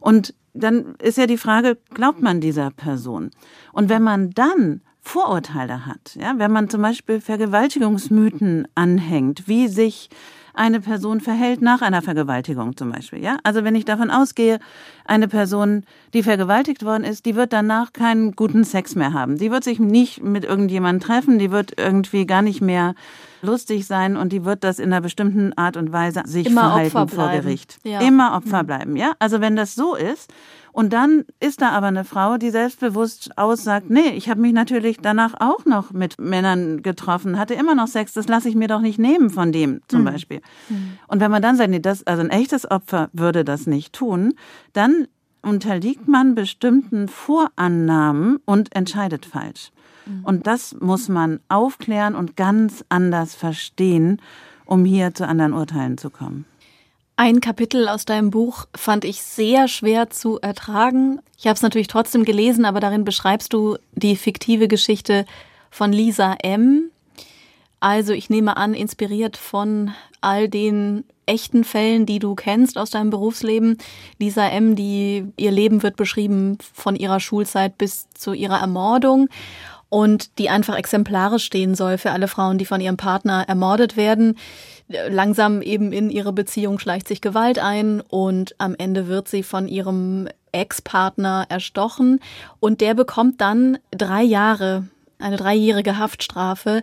Und 0.00 0.34
dann 0.54 0.94
ist 1.02 1.18
ja 1.18 1.26
die 1.26 1.38
Frage, 1.38 1.76
glaubt 1.92 2.22
man 2.22 2.40
dieser 2.40 2.70
Person? 2.70 3.30
Und 3.72 3.88
wenn 3.88 4.02
man 4.02 4.30
dann 4.30 4.80
Vorurteile 5.00 5.86
hat, 5.86 6.14
ja, 6.14 6.34
wenn 6.36 6.52
man 6.52 6.68
zum 6.68 6.82
Beispiel 6.82 7.20
Vergewaltigungsmythen 7.20 8.68
anhängt, 8.74 9.48
wie 9.48 9.66
sich 9.66 10.10
eine 10.54 10.80
Person 10.80 11.20
verhält 11.20 11.62
nach 11.62 11.82
einer 11.82 12.02
Vergewaltigung 12.02 12.76
zum 12.76 12.90
Beispiel. 12.92 13.22
Ja? 13.22 13.38
Also 13.42 13.64
wenn 13.64 13.74
ich 13.74 13.84
davon 13.84 14.10
ausgehe, 14.10 14.58
eine 15.04 15.28
Person, 15.28 15.84
die 16.14 16.22
vergewaltigt 16.22 16.84
worden 16.84 17.04
ist, 17.04 17.26
die 17.26 17.36
wird 17.36 17.52
danach 17.52 17.92
keinen 17.92 18.32
guten 18.32 18.64
Sex 18.64 18.94
mehr 18.94 19.12
haben. 19.12 19.38
Die 19.38 19.50
wird 19.50 19.64
sich 19.64 19.78
nicht 19.78 20.22
mit 20.22 20.44
irgendjemandem 20.44 21.06
treffen, 21.06 21.38
die 21.38 21.50
wird 21.50 21.78
irgendwie 21.78 22.26
gar 22.26 22.42
nicht 22.42 22.60
mehr 22.60 22.94
lustig 23.42 23.86
sein 23.86 24.16
und 24.16 24.32
die 24.32 24.44
wird 24.44 24.64
das 24.64 24.78
in 24.78 24.92
einer 24.92 25.00
bestimmten 25.00 25.52
Art 25.56 25.76
und 25.76 25.92
Weise 25.92 26.22
sich 26.26 26.46
Immer 26.46 26.60
verhalten 26.62 27.08
vor 27.08 27.30
Gericht. 27.30 27.78
Ja. 27.84 28.00
Immer 28.00 28.34
Opfer 28.34 28.64
bleiben. 28.64 28.96
Ja? 28.96 29.12
Also 29.18 29.40
wenn 29.40 29.56
das 29.56 29.74
so 29.74 29.94
ist, 29.94 30.32
und 30.72 30.92
dann 30.92 31.24
ist 31.40 31.62
da 31.62 31.70
aber 31.70 31.88
eine 31.88 32.04
Frau, 32.04 32.36
die 32.36 32.50
selbstbewusst 32.50 33.36
aussagt, 33.36 33.90
nee, 33.90 34.10
ich 34.14 34.28
habe 34.28 34.40
mich 34.40 34.52
natürlich 34.52 34.98
danach 35.02 35.34
auch 35.40 35.64
noch 35.64 35.90
mit 35.92 36.20
Männern 36.20 36.82
getroffen, 36.82 37.38
hatte 37.38 37.54
immer 37.54 37.74
noch 37.74 37.88
Sex, 37.88 38.12
das 38.12 38.28
lasse 38.28 38.48
ich 38.48 38.54
mir 38.54 38.68
doch 38.68 38.80
nicht 38.80 38.98
nehmen 38.98 39.30
von 39.30 39.52
dem 39.52 39.80
zum 39.88 40.02
mhm. 40.02 40.04
Beispiel. 40.04 40.39
Mhm. 40.68 40.98
Und 41.08 41.20
wenn 41.20 41.30
man 41.30 41.42
dann 41.42 41.56
sagt, 41.56 41.70
nee, 41.70 41.80
das, 41.80 42.06
also 42.06 42.22
ein 42.22 42.30
echtes 42.30 42.70
Opfer 42.70 43.10
würde 43.12 43.44
das 43.44 43.66
nicht 43.66 43.92
tun, 43.92 44.34
dann 44.72 45.06
unterliegt 45.42 46.08
man 46.08 46.34
bestimmten 46.34 47.08
Vorannahmen 47.08 48.38
und 48.44 48.74
entscheidet 48.74 49.26
falsch. 49.26 49.70
Mhm. 50.06 50.24
Und 50.24 50.46
das 50.46 50.76
muss 50.80 51.08
man 51.08 51.40
aufklären 51.48 52.14
und 52.14 52.36
ganz 52.36 52.84
anders 52.88 53.34
verstehen, 53.34 54.20
um 54.64 54.84
hier 54.84 55.14
zu 55.14 55.26
anderen 55.26 55.52
Urteilen 55.52 55.98
zu 55.98 56.10
kommen. 56.10 56.44
Ein 57.16 57.40
Kapitel 57.40 57.86
aus 57.88 58.06
deinem 58.06 58.30
Buch 58.30 58.64
fand 58.74 59.04
ich 59.04 59.22
sehr 59.22 59.68
schwer 59.68 60.08
zu 60.08 60.40
ertragen. 60.40 61.20
Ich 61.36 61.46
habe 61.46 61.54
es 61.54 61.62
natürlich 61.62 61.88
trotzdem 61.88 62.24
gelesen, 62.24 62.64
aber 62.64 62.80
darin 62.80 63.04
beschreibst 63.04 63.52
du 63.52 63.76
die 63.92 64.16
fiktive 64.16 64.68
Geschichte 64.68 65.26
von 65.70 65.92
Lisa 65.92 66.34
M. 66.42 66.89
Also 67.80 68.12
ich 68.12 68.30
nehme 68.30 68.56
an, 68.56 68.74
inspiriert 68.74 69.36
von 69.36 69.92
all 70.20 70.48
den 70.48 71.04
echten 71.26 71.64
Fällen, 71.64 72.06
die 72.06 72.18
du 72.18 72.34
kennst 72.34 72.76
aus 72.76 72.90
deinem 72.90 73.10
Berufsleben. 73.10 73.78
Lisa 74.18 74.46
M., 74.48 74.76
die 74.76 75.26
ihr 75.36 75.50
Leben 75.50 75.82
wird 75.82 75.96
beschrieben 75.96 76.58
von 76.74 76.94
ihrer 76.94 77.20
Schulzeit 77.20 77.78
bis 77.78 78.08
zu 78.10 78.32
ihrer 78.32 78.60
Ermordung 78.60 79.28
und 79.88 80.38
die 80.38 80.50
einfach 80.50 80.76
exemplarisch 80.76 81.44
stehen 81.44 81.74
soll 81.74 81.98
für 81.98 82.10
alle 82.10 82.28
Frauen, 82.28 82.58
die 82.58 82.66
von 82.66 82.80
ihrem 82.80 82.96
Partner 82.96 83.44
ermordet 83.48 83.96
werden 83.96 84.36
langsam 85.08 85.62
eben 85.62 85.92
in 85.92 86.10
ihre 86.10 86.32
Beziehung 86.32 86.78
schleicht 86.78 87.08
sich 87.08 87.20
Gewalt 87.20 87.58
ein 87.58 88.00
und 88.00 88.54
am 88.58 88.74
Ende 88.76 89.06
wird 89.06 89.28
sie 89.28 89.42
von 89.42 89.68
ihrem 89.68 90.28
Ex-Partner 90.52 91.46
erstochen 91.48 92.20
und 92.58 92.80
der 92.80 92.94
bekommt 92.94 93.40
dann 93.40 93.78
drei 93.92 94.22
Jahre, 94.22 94.88
eine 95.18 95.36
dreijährige 95.36 95.98
Haftstrafe, 95.98 96.82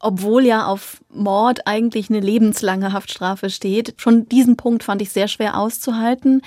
obwohl 0.00 0.44
ja 0.44 0.66
auf 0.66 1.02
Mord 1.10 1.66
eigentlich 1.66 2.10
eine 2.10 2.20
lebenslange 2.20 2.92
Haftstrafe 2.92 3.50
steht. 3.50 3.94
Schon 3.96 4.28
diesen 4.28 4.56
Punkt 4.56 4.84
fand 4.84 5.02
ich 5.02 5.10
sehr 5.10 5.28
schwer 5.28 5.58
auszuhalten, 5.58 6.42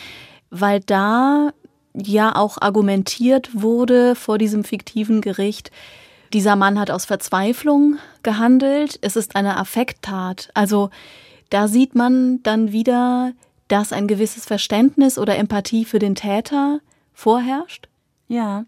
weil 0.50 0.80
da 0.80 1.52
ja 1.94 2.36
auch 2.36 2.58
argumentiert 2.62 3.50
wurde 3.54 4.16
vor 4.16 4.38
diesem 4.38 4.64
fiktiven 4.64 5.22
Gericht, 5.22 5.72
dieser 6.34 6.56
Mann 6.56 6.80
hat 6.80 6.92
aus 6.92 7.06
Verzweiflung 7.06 7.98
gehandelt. 8.24 8.98
Es 9.02 9.16
ist 9.16 9.36
eine 9.36 9.58
Affekttat. 9.58 10.50
Also 10.54 10.90
da 11.50 11.68
sieht 11.68 11.94
man 11.94 12.42
dann 12.44 12.72
wieder, 12.72 13.34
dass 13.68 13.92
ein 13.92 14.08
gewisses 14.08 14.46
Verständnis 14.46 15.18
oder 15.18 15.38
Empathie 15.38 15.84
für 15.84 16.00
den 16.00 16.16
Täter 16.16 16.80
vorherrscht. 17.14 17.90
Ja. 18.30 18.66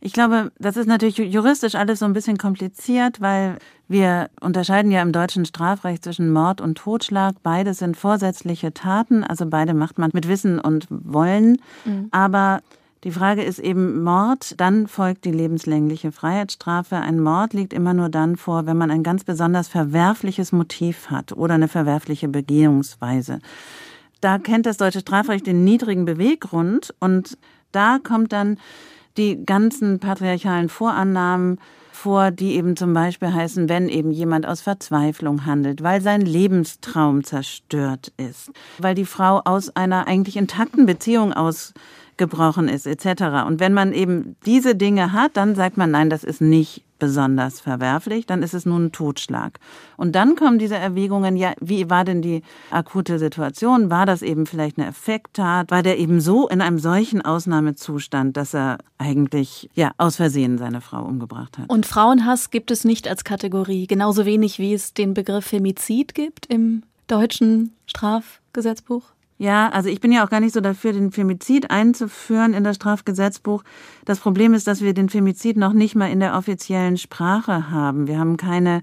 Ich 0.00 0.12
glaube, 0.12 0.52
das 0.58 0.76
ist 0.76 0.86
natürlich 0.86 1.18
juristisch 1.18 1.74
alles 1.74 1.98
so 1.98 2.04
ein 2.04 2.12
bisschen 2.12 2.38
kompliziert, 2.38 3.20
weil 3.20 3.58
wir 3.88 4.30
unterscheiden 4.40 4.92
ja 4.92 5.02
im 5.02 5.12
deutschen 5.12 5.44
Strafrecht 5.44 6.04
zwischen 6.04 6.30
Mord 6.30 6.60
und 6.60 6.76
Totschlag. 6.76 7.42
Beides 7.42 7.78
sind 7.78 7.96
vorsätzliche 7.96 8.72
Taten, 8.72 9.24
also 9.24 9.46
beide 9.46 9.74
macht 9.74 9.98
man 9.98 10.10
mit 10.12 10.28
Wissen 10.28 10.60
und 10.60 10.86
Wollen. 10.90 11.58
Mhm. 11.84 12.08
Aber 12.12 12.60
die 13.04 13.12
Frage 13.12 13.42
ist 13.42 13.58
eben 13.58 14.02
Mord, 14.02 14.60
dann 14.60 14.88
folgt 14.88 15.24
die 15.24 15.32
lebenslängliche 15.32 16.12
Freiheitsstrafe. 16.12 16.96
Ein 16.96 17.20
Mord 17.20 17.52
liegt 17.52 17.72
immer 17.72 17.94
nur 17.94 18.08
dann 18.08 18.36
vor, 18.36 18.66
wenn 18.66 18.76
man 18.76 18.90
ein 18.90 19.02
ganz 19.02 19.24
besonders 19.24 19.68
verwerfliches 19.68 20.52
Motiv 20.52 21.10
hat 21.10 21.32
oder 21.32 21.54
eine 21.54 21.68
verwerfliche 21.68 22.28
Begehungsweise. 22.28 23.38
Da 24.20 24.38
kennt 24.38 24.66
das 24.66 24.78
deutsche 24.78 25.00
Strafrecht 25.00 25.46
den 25.46 25.62
niedrigen 25.62 26.04
Beweggrund 26.04 26.92
und 26.98 27.38
da 27.70 27.98
kommt 28.02 28.32
dann 28.32 28.58
die 29.18 29.44
ganzen 29.44 29.98
patriarchalen 29.98 30.68
Vorannahmen 30.68 31.58
vor, 31.98 32.30
die 32.30 32.54
eben 32.54 32.76
zum 32.76 32.94
Beispiel 32.94 33.32
heißen, 33.32 33.68
wenn 33.68 33.88
eben 33.88 34.12
jemand 34.12 34.46
aus 34.46 34.60
Verzweiflung 34.60 35.44
handelt, 35.46 35.82
weil 35.82 36.00
sein 36.00 36.20
Lebenstraum 36.20 37.24
zerstört 37.24 38.12
ist, 38.16 38.50
weil 38.78 38.94
die 38.94 39.04
Frau 39.04 39.40
aus 39.44 39.74
einer 39.74 40.06
eigentlich 40.06 40.36
intakten 40.36 40.86
Beziehung 40.86 41.32
aus 41.32 41.74
gebrochen 42.18 42.68
ist 42.68 42.86
etc. 42.86 43.46
Und 43.46 43.60
wenn 43.60 43.72
man 43.72 43.92
eben 43.92 44.36
diese 44.44 44.74
Dinge 44.74 45.12
hat, 45.12 45.36
dann 45.36 45.54
sagt 45.54 45.76
man, 45.76 45.90
nein, 45.90 46.10
das 46.10 46.24
ist 46.24 46.40
nicht 46.40 46.84
besonders 46.98 47.60
verwerflich, 47.60 48.26
dann 48.26 48.42
ist 48.42 48.54
es 48.54 48.66
nun 48.66 48.86
ein 48.86 48.92
Totschlag. 48.92 49.58
Und 49.96 50.14
dann 50.14 50.34
kommen 50.36 50.58
diese 50.58 50.76
Erwägungen, 50.76 51.36
ja, 51.36 51.52
wie 51.60 51.88
war 51.88 52.04
denn 52.04 52.22
die 52.22 52.42
akute 52.70 53.18
Situation? 53.18 53.90
War 53.90 54.06
das 54.06 54.22
eben 54.22 54.46
vielleicht 54.46 54.78
eine 54.78 54.88
Effekttat? 54.88 55.70
War 55.70 55.82
der 55.82 55.98
eben 55.98 56.20
so 56.20 56.48
in 56.48 56.60
einem 56.60 56.78
solchen 56.78 57.22
Ausnahmezustand, 57.22 58.36
dass 58.36 58.54
er 58.54 58.78
eigentlich, 58.98 59.70
ja, 59.74 59.92
aus 59.96 60.16
Versehen 60.16 60.58
seine 60.58 60.80
Frau 60.80 61.04
umgebracht 61.04 61.58
hat? 61.58 61.70
Und 61.70 61.86
Frauenhass 61.86 62.50
gibt 62.50 62.70
es 62.70 62.84
nicht 62.84 63.08
als 63.08 63.24
Kategorie, 63.24 63.86
genauso 63.86 64.26
wenig 64.26 64.58
wie 64.58 64.74
es 64.74 64.92
den 64.92 65.14
Begriff 65.14 65.46
Femizid 65.46 66.14
gibt 66.14 66.46
im 66.46 66.82
deutschen 67.06 67.72
Strafgesetzbuch? 67.86 69.02
Ja, 69.38 69.68
also 69.68 69.88
ich 69.88 70.00
bin 70.00 70.10
ja 70.10 70.26
auch 70.26 70.30
gar 70.30 70.40
nicht 70.40 70.52
so 70.52 70.60
dafür, 70.60 70.92
den 70.92 71.12
Femizid 71.12 71.70
einzuführen 71.70 72.54
in 72.54 72.64
das 72.64 72.76
Strafgesetzbuch. 72.76 73.62
Das 74.04 74.18
Problem 74.18 74.52
ist, 74.52 74.66
dass 74.66 74.80
wir 74.80 74.94
den 74.94 75.08
Femizid 75.08 75.56
noch 75.56 75.72
nicht 75.72 75.94
mal 75.94 76.10
in 76.10 76.18
der 76.18 76.36
offiziellen 76.36 76.96
Sprache 76.96 77.70
haben. 77.70 78.08
Wir 78.08 78.18
haben 78.18 78.36
keine 78.36 78.82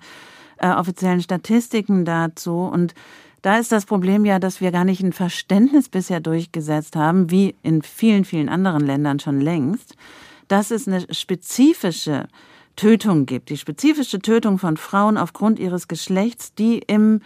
äh, 0.58 0.70
offiziellen 0.70 1.22
Statistiken 1.22 2.06
dazu 2.06 2.62
und 2.62 2.94
da 3.42 3.58
ist 3.58 3.72
das 3.72 3.86
Problem 3.86 4.26
ja, 4.26 4.40
dass 4.40 4.62
wir 4.62 4.72
gar 4.72 4.86
nicht 4.86 5.04
ein 5.04 5.14
Verständnis 5.14 5.90
bisher 5.90 6.20
durchgesetzt 6.20 6.96
haben, 6.96 7.30
wie 7.30 7.56
in 7.62 7.82
vielen, 7.84 8.26
vielen 8.26 8.50
anderen 8.50 8.86
Ländern 8.86 9.20
schon 9.20 9.40
längst, 9.40 9.96
dass 10.48 10.72
es 10.72 10.88
eine 10.88 11.06
spezifische 11.14 12.28
Tötung 12.76 13.26
gibt, 13.26 13.50
die 13.50 13.58
spezifische 13.58 14.20
Tötung 14.20 14.58
von 14.58 14.78
Frauen 14.78 15.18
aufgrund 15.18 15.60
ihres 15.60 15.88
Geschlechts, 15.88 16.54
die 16.56 16.80
im 16.80 17.22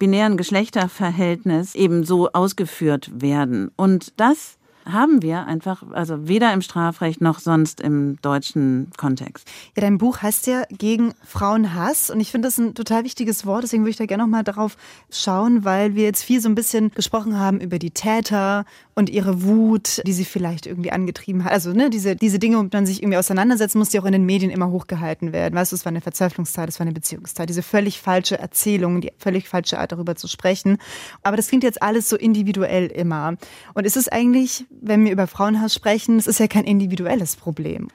binären 0.00 0.36
Geschlechterverhältnis 0.36 1.76
eben 1.76 2.02
so 2.02 2.32
ausgeführt 2.32 3.10
werden. 3.14 3.70
Und 3.76 4.18
das 4.18 4.56
haben 4.86 5.22
wir 5.22 5.46
einfach, 5.46 5.82
also 5.92 6.26
weder 6.26 6.52
im 6.52 6.62
Strafrecht 6.62 7.20
noch 7.20 7.38
sonst 7.38 7.80
im 7.80 8.16
deutschen 8.22 8.90
Kontext. 8.96 9.46
Ja, 9.76 9.82
dein 9.82 9.98
Buch 9.98 10.22
heißt 10.22 10.46
ja 10.46 10.62
gegen 10.70 11.12
Frauenhass 11.22 12.10
und 12.10 12.18
ich 12.18 12.30
finde 12.30 12.48
das 12.48 12.58
ein 12.58 12.74
total 12.74 13.04
wichtiges 13.04 13.44
Wort, 13.44 13.62
deswegen 13.62 13.82
würde 13.82 13.90
ich 13.90 13.96
da 13.96 14.06
gerne 14.06 14.22
noch 14.22 14.30
mal 14.30 14.42
darauf 14.42 14.76
schauen, 15.10 15.64
weil 15.64 15.94
wir 15.94 16.04
jetzt 16.04 16.24
viel 16.24 16.40
so 16.40 16.48
ein 16.48 16.54
bisschen 16.54 16.90
gesprochen 16.92 17.38
haben 17.38 17.60
über 17.60 17.78
die 17.78 17.90
Täter 17.90 18.64
und 19.00 19.10
ihre 19.10 19.42
Wut, 19.42 20.02
die 20.06 20.12
sie 20.12 20.24
vielleicht 20.24 20.66
irgendwie 20.66 20.92
angetrieben 20.92 21.44
hat. 21.44 21.52
Also 21.52 21.72
ne, 21.72 21.90
diese, 21.90 22.14
diese 22.14 22.38
Dinge, 22.38 22.58
womit 22.58 22.72
man 22.72 22.86
sich 22.86 23.02
irgendwie 23.02 23.16
auseinandersetzen 23.16 23.78
muss, 23.78 23.88
die 23.88 23.98
auch 23.98 24.04
in 24.04 24.12
den 24.12 24.26
Medien 24.26 24.50
immer 24.50 24.70
hochgehalten 24.70 25.32
werden. 25.32 25.54
Weißt 25.54 25.72
du, 25.72 25.76
es 25.76 25.84
war 25.84 25.90
eine 25.90 26.02
Verzweiflungszeit, 26.02 26.68
es 26.68 26.78
war 26.78 26.84
eine 26.84 26.92
Beziehungszeit, 26.92 27.48
diese 27.48 27.62
völlig 27.62 28.00
falsche 28.00 28.38
Erzählung, 28.38 29.00
die 29.00 29.10
völlig 29.18 29.48
falsche 29.48 29.78
Art 29.78 29.92
darüber 29.92 30.14
zu 30.14 30.28
sprechen. 30.28 30.78
Aber 31.22 31.36
das 31.36 31.48
klingt 31.48 31.64
jetzt 31.64 31.82
alles 31.82 32.08
so 32.08 32.16
individuell 32.16 32.86
immer. 32.86 33.36
Und 33.74 33.86
ist 33.86 33.96
es 33.96 34.08
eigentlich, 34.08 34.66
wenn 34.70 35.04
wir 35.04 35.12
über 35.12 35.26
Frauenhass 35.26 35.74
sprechen, 35.74 36.18
es 36.18 36.26
ist 36.26 36.38
ja 36.38 36.46
kein 36.46 36.64
individuelles 36.64 37.36
Problem. 37.36 37.88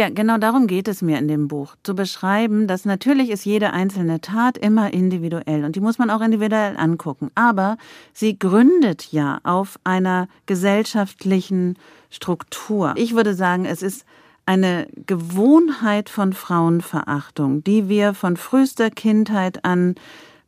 Ja, 0.00 0.08
genau 0.08 0.38
darum 0.38 0.66
geht 0.66 0.88
es 0.88 1.02
mir 1.02 1.18
in 1.18 1.28
dem 1.28 1.46
Buch. 1.46 1.76
Zu 1.82 1.94
beschreiben, 1.94 2.66
dass 2.66 2.86
natürlich 2.86 3.28
ist 3.28 3.44
jede 3.44 3.74
einzelne 3.74 4.22
Tat 4.22 4.56
immer 4.56 4.94
individuell 4.94 5.62
und 5.62 5.76
die 5.76 5.80
muss 5.80 5.98
man 5.98 6.08
auch 6.08 6.22
individuell 6.22 6.74
angucken. 6.78 7.30
Aber 7.34 7.76
sie 8.14 8.38
gründet 8.38 9.12
ja 9.12 9.40
auf 9.42 9.78
einer 9.84 10.26
gesellschaftlichen 10.46 11.76
Struktur. 12.08 12.94
Ich 12.96 13.14
würde 13.14 13.34
sagen, 13.34 13.66
es 13.66 13.82
ist 13.82 14.06
eine 14.46 14.86
Gewohnheit 15.04 16.08
von 16.08 16.32
Frauenverachtung, 16.32 17.62
die 17.62 17.90
wir 17.90 18.14
von 18.14 18.38
frühester 18.38 18.88
Kindheit 18.88 19.66
an 19.66 19.96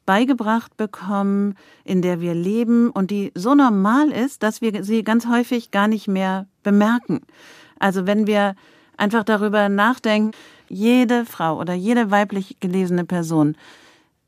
beigebracht 0.06 0.78
bekommen, 0.78 1.56
in 1.84 2.00
der 2.00 2.22
wir 2.22 2.32
leben 2.32 2.88
und 2.88 3.10
die 3.10 3.32
so 3.34 3.54
normal 3.54 4.12
ist, 4.12 4.42
dass 4.42 4.62
wir 4.62 4.82
sie 4.82 5.04
ganz 5.04 5.26
häufig 5.26 5.70
gar 5.70 5.88
nicht 5.88 6.08
mehr 6.08 6.46
bemerken. 6.62 7.20
Also 7.78 8.06
wenn 8.06 8.26
wir 8.26 8.54
einfach 9.02 9.24
darüber 9.24 9.68
nachdenken, 9.68 10.30
jede 10.68 11.26
Frau 11.26 11.58
oder 11.58 11.74
jede 11.74 12.10
weiblich 12.10 12.56
gelesene 12.60 13.04
Person 13.04 13.56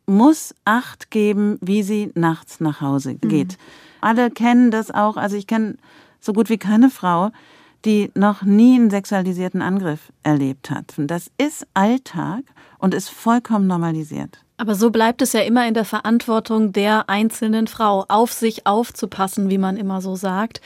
muss 0.06 0.54
Acht 0.66 1.10
geben, 1.10 1.58
wie 1.62 1.82
sie 1.82 2.10
nachts 2.14 2.60
nach 2.60 2.82
Hause 2.82 3.16
mhm. 3.22 3.28
geht. 3.28 3.52
Mhm. 3.52 3.62
Alle 4.02 4.30
kennen 4.30 4.70
das 4.70 4.90
auch. 4.90 5.16
Also 5.16 5.37
ich 5.37 5.46
kenne 5.46 5.76
so 6.20 6.34
gut 6.34 6.50
wie 6.50 6.58
keine 6.58 6.90
Frau, 6.90 7.30
die 7.87 8.10
noch 8.14 8.42
nie 8.42 8.74
einen 8.74 8.90
sexualisierten 8.90 9.62
Angriff 9.62 10.12
erlebt 10.22 10.70
hat. 10.70 10.94
Und 10.98 11.06
das 11.06 11.30
ist 11.38 11.66
Alltag 11.72 12.42
und 12.78 12.92
ist 12.92 13.08
vollkommen 13.08 13.66
normalisiert. 13.66 14.44
Aber 14.56 14.74
so 14.74 14.90
bleibt 14.90 15.22
es 15.22 15.32
ja 15.32 15.40
immer 15.40 15.66
in 15.66 15.74
der 15.74 15.84
Verantwortung 15.84 16.72
der 16.72 17.08
einzelnen 17.08 17.66
Frau, 17.66 18.04
auf 18.08 18.32
sich 18.32 18.66
aufzupassen, 18.66 19.50
wie 19.50 19.58
man 19.58 19.76
immer 19.76 20.00
so 20.00 20.16
sagt. 20.16 20.60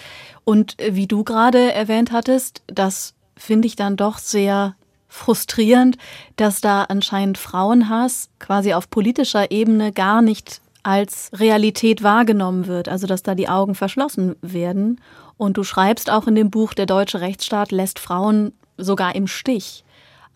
Und 0.44 0.80
äh, 0.80 0.94
wie 0.94 1.06
du 1.06 1.24
gerade 1.24 1.72
erwähnt 1.72 2.12
hattest, 2.12 2.62
dass 2.66 3.14
finde 3.38 3.66
ich 3.66 3.76
dann 3.76 3.96
doch 3.96 4.18
sehr 4.18 4.74
frustrierend, 5.08 5.96
dass 6.36 6.60
da 6.60 6.84
anscheinend 6.84 7.38
Frauenhass 7.38 8.28
quasi 8.38 8.74
auf 8.74 8.90
politischer 8.90 9.50
Ebene 9.50 9.92
gar 9.92 10.20
nicht 10.20 10.60
als 10.82 11.30
Realität 11.34 12.02
wahrgenommen 12.02 12.66
wird, 12.66 12.88
also 12.88 13.06
dass 13.06 13.22
da 13.22 13.34
die 13.34 13.48
Augen 13.48 13.74
verschlossen 13.74 14.36
werden. 14.42 15.00
Und 15.36 15.56
du 15.56 15.64
schreibst 15.64 16.10
auch 16.10 16.26
in 16.26 16.34
dem 16.34 16.50
Buch, 16.50 16.74
der 16.74 16.86
deutsche 16.86 17.20
Rechtsstaat 17.20 17.72
lässt 17.72 17.98
Frauen 17.98 18.52
sogar 18.76 19.14
im 19.14 19.26
Stich. 19.26 19.84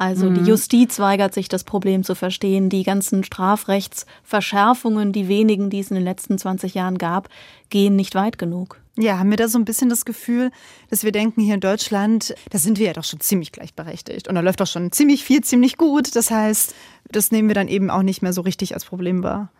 Also 0.02 0.28
mhm. 0.28 0.34
die 0.34 0.50
Justiz 0.50 0.98
weigert 0.98 1.32
sich, 1.32 1.48
das 1.48 1.62
Problem 1.62 2.02
zu 2.02 2.16
verstehen. 2.16 2.68
Die 2.68 2.82
ganzen 2.82 3.22
Strafrechtsverschärfungen, 3.22 5.12
die 5.12 5.28
wenigen, 5.28 5.70
die 5.70 5.78
es 5.78 5.92
in 5.92 5.94
den 5.94 6.02
letzten 6.02 6.38
20 6.38 6.74
Jahren 6.74 6.98
gab, 6.98 7.28
gehen 7.70 7.94
nicht 7.94 8.16
weit 8.16 8.36
genug. 8.36 8.80
Ja, 8.98 9.20
haben 9.20 9.30
wir 9.30 9.36
da 9.36 9.46
so 9.46 9.58
ein 9.58 9.64
bisschen 9.64 9.90
das 9.90 10.04
Gefühl, 10.04 10.50
dass 10.90 11.04
wir 11.04 11.12
denken, 11.12 11.40
hier 11.40 11.54
in 11.54 11.60
Deutschland, 11.60 12.34
da 12.50 12.58
sind 12.58 12.80
wir 12.80 12.86
ja 12.86 12.94
doch 12.94 13.04
schon 13.04 13.20
ziemlich 13.20 13.52
gleichberechtigt. 13.52 14.26
Und 14.26 14.34
da 14.34 14.40
läuft 14.40 14.58
doch 14.58 14.66
schon 14.66 14.90
ziemlich 14.90 15.22
viel, 15.22 15.42
ziemlich 15.42 15.76
gut. 15.76 16.16
Das 16.16 16.32
heißt, 16.32 16.74
das 17.08 17.30
nehmen 17.30 17.46
wir 17.46 17.54
dann 17.54 17.68
eben 17.68 17.88
auch 17.88 18.02
nicht 18.02 18.22
mehr 18.22 18.32
so 18.32 18.40
richtig 18.40 18.74
als 18.74 18.84
Problem 18.84 19.22
wahr. 19.22 19.52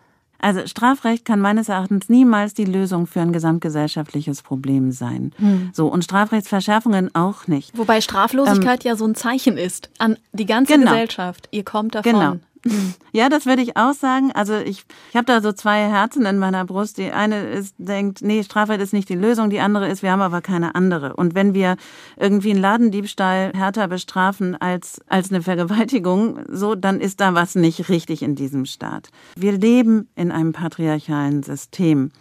Also 0.43 0.67
Strafrecht 0.67 1.23
kann 1.23 1.39
meines 1.39 1.69
Erachtens 1.69 2.09
niemals 2.09 2.53
die 2.53 2.65
Lösung 2.65 3.07
für 3.07 3.21
ein 3.21 3.31
gesamtgesellschaftliches 3.31 4.41
Problem 4.41 4.91
sein. 4.91 5.31
Hm. 5.37 5.69
So 5.73 5.87
und 5.87 6.03
Strafrechtsverschärfungen 6.03 7.15
auch 7.15 7.47
nicht. 7.47 7.77
Wobei 7.77 8.01
Straflosigkeit 8.01 8.83
ähm, 8.83 8.91
ja 8.91 8.95
so 8.97 9.05
ein 9.05 9.15
Zeichen 9.15 9.57
ist 9.57 9.89
an 9.99 10.17
die 10.33 10.45
ganze 10.45 10.73
genau. 10.73 10.91
Gesellschaft. 10.91 11.47
Ihr 11.51 11.63
kommt 11.63 11.95
davon. 11.95 12.11
Genau. 12.11 12.35
Ja, 13.15 13.29
das 13.29 13.45
würde 13.45 13.61
ich 13.61 13.77
auch 13.77 13.93
sagen. 13.93 14.31
Also 14.33 14.55
ich, 14.55 14.85
ich 15.09 15.15
habe 15.15 15.25
da 15.25 15.39
so 15.39 15.51
zwei 15.51 15.87
Herzen 15.87 16.25
in 16.25 16.39
meiner 16.39 16.65
Brust. 16.65 16.97
Die 16.97 17.11
eine 17.11 17.43
ist, 17.49 17.75
denkt, 17.77 18.23
nee, 18.23 18.41
Strafrecht 18.41 18.81
ist 18.81 18.91
nicht 18.91 19.07
die 19.07 19.15
Lösung. 19.15 19.51
Die 19.51 19.59
andere 19.59 19.87
ist, 19.87 20.01
wir 20.01 20.11
haben 20.11 20.21
aber 20.21 20.41
keine 20.41 20.73
andere. 20.73 21.15
Und 21.15 21.35
wenn 21.35 21.53
wir 21.53 21.75
irgendwie 22.17 22.51
einen 22.51 22.61
Ladendiebstahl 22.61 23.51
härter 23.55 23.87
bestrafen 23.87 24.55
als, 24.59 24.99
als 25.07 25.29
eine 25.29 25.43
Vergewaltigung, 25.43 26.39
so, 26.49 26.73
dann 26.73 26.99
ist 27.01 27.21
da 27.21 27.35
was 27.35 27.53
nicht 27.53 27.89
richtig 27.89 28.23
in 28.23 28.35
diesem 28.35 28.65
Staat. 28.65 29.09
Wir 29.35 29.51
leben 29.51 30.07
in 30.15 30.31
einem 30.31 30.53
patriarchalen 30.53 31.43
System. 31.43 32.11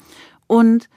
Und 0.47 0.91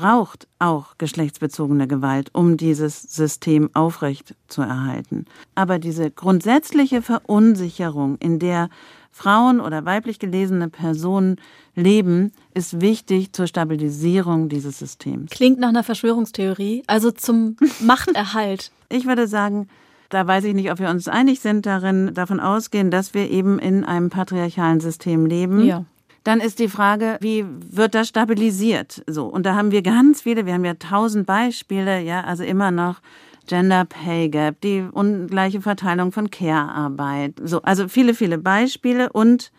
braucht 0.00 0.48
auch 0.58 0.96
geschlechtsbezogene 0.96 1.86
Gewalt, 1.86 2.30
um 2.32 2.56
dieses 2.56 3.02
System 3.02 3.68
aufrecht 3.74 4.34
zu 4.48 4.62
erhalten. 4.62 5.26
Aber 5.54 5.78
diese 5.78 6.10
grundsätzliche 6.10 7.02
Verunsicherung, 7.02 8.16
in 8.16 8.38
der 8.38 8.70
Frauen 9.10 9.60
oder 9.60 9.84
weiblich 9.84 10.18
gelesene 10.18 10.70
Personen 10.70 11.36
leben, 11.74 12.32
ist 12.54 12.80
wichtig 12.80 13.34
zur 13.34 13.46
Stabilisierung 13.46 14.48
dieses 14.48 14.78
Systems. 14.78 15.32
Klingt 15.32 15.58
nach 15.58 15.68
einer 15.68 15.84
Verschwörungstheorie, 15.84 16.82
also 16.86 17.10
zum 17.10 17.56
Machterhalt. 17.80 18.72
Ich 18.88 19.04
würde 19.04 19.26
sagen, 19.26 19.68
da 20.08 20.26
weiß 20.26 20.44
ich 20.44 20.54
nicht, 20.54 20.72
ob 20.72 20.78
wir 20.78 20.88
uns 20.88 21.08
einig 21.08 21.40
sind 21.40 21.66
darin, 21.66 22.14
davon 22.14 22.40
ausgehen, 22.40 22.90
dass 22.90 23.12
wir 23.12 23.30
eben 23.30 23.58
in 23.58 23.84
einem 23.84 24.08
patriarchalen 24.08 24.80
System 24.80 25.26
leben. 25.26 25.66
Ja. 25.66 25.84
Dann 26.24 26.40
ist 26.40 26.58
die 26.58 26.68
Frage, 26.68 27.16
wie 27.20 27.44
wird 27.70 27.94
das 27.94 28.08
stabilisiert? 28.08 29.02
So. 29.06 29.26
Und 29.26 29.46
da 29.46 29.54
haben 29.54 29.70
wir 29.70 29.82
ganz 29.82 30.22
viele, 30.22 30.46
wir 30.46 30.54
haben 30.54 30.64
ja 30.64 30.74
tausend 30.74 31.26
Beispiele, 31.26 32.00
ja, 32.00 32.22
also 32.22 32.44
immer 32.44 32.70
noch 32.70 33.00
Gender 33.46 33.84
Pay 33.84 34.28
Gap, 34.28 34.60
die 34.60 34.84
ungleiche 34.92 35.60
Verteilung 35.60 36.12
von 36.12 36.30
Care-Arbeit. 36.30 37.34
So, 37.42 37.62
also 37.62 37.88
viele, 37.88 38.14
viele 38.14 38.38
Beispiele 38.38 39.10
und 39.12 39.50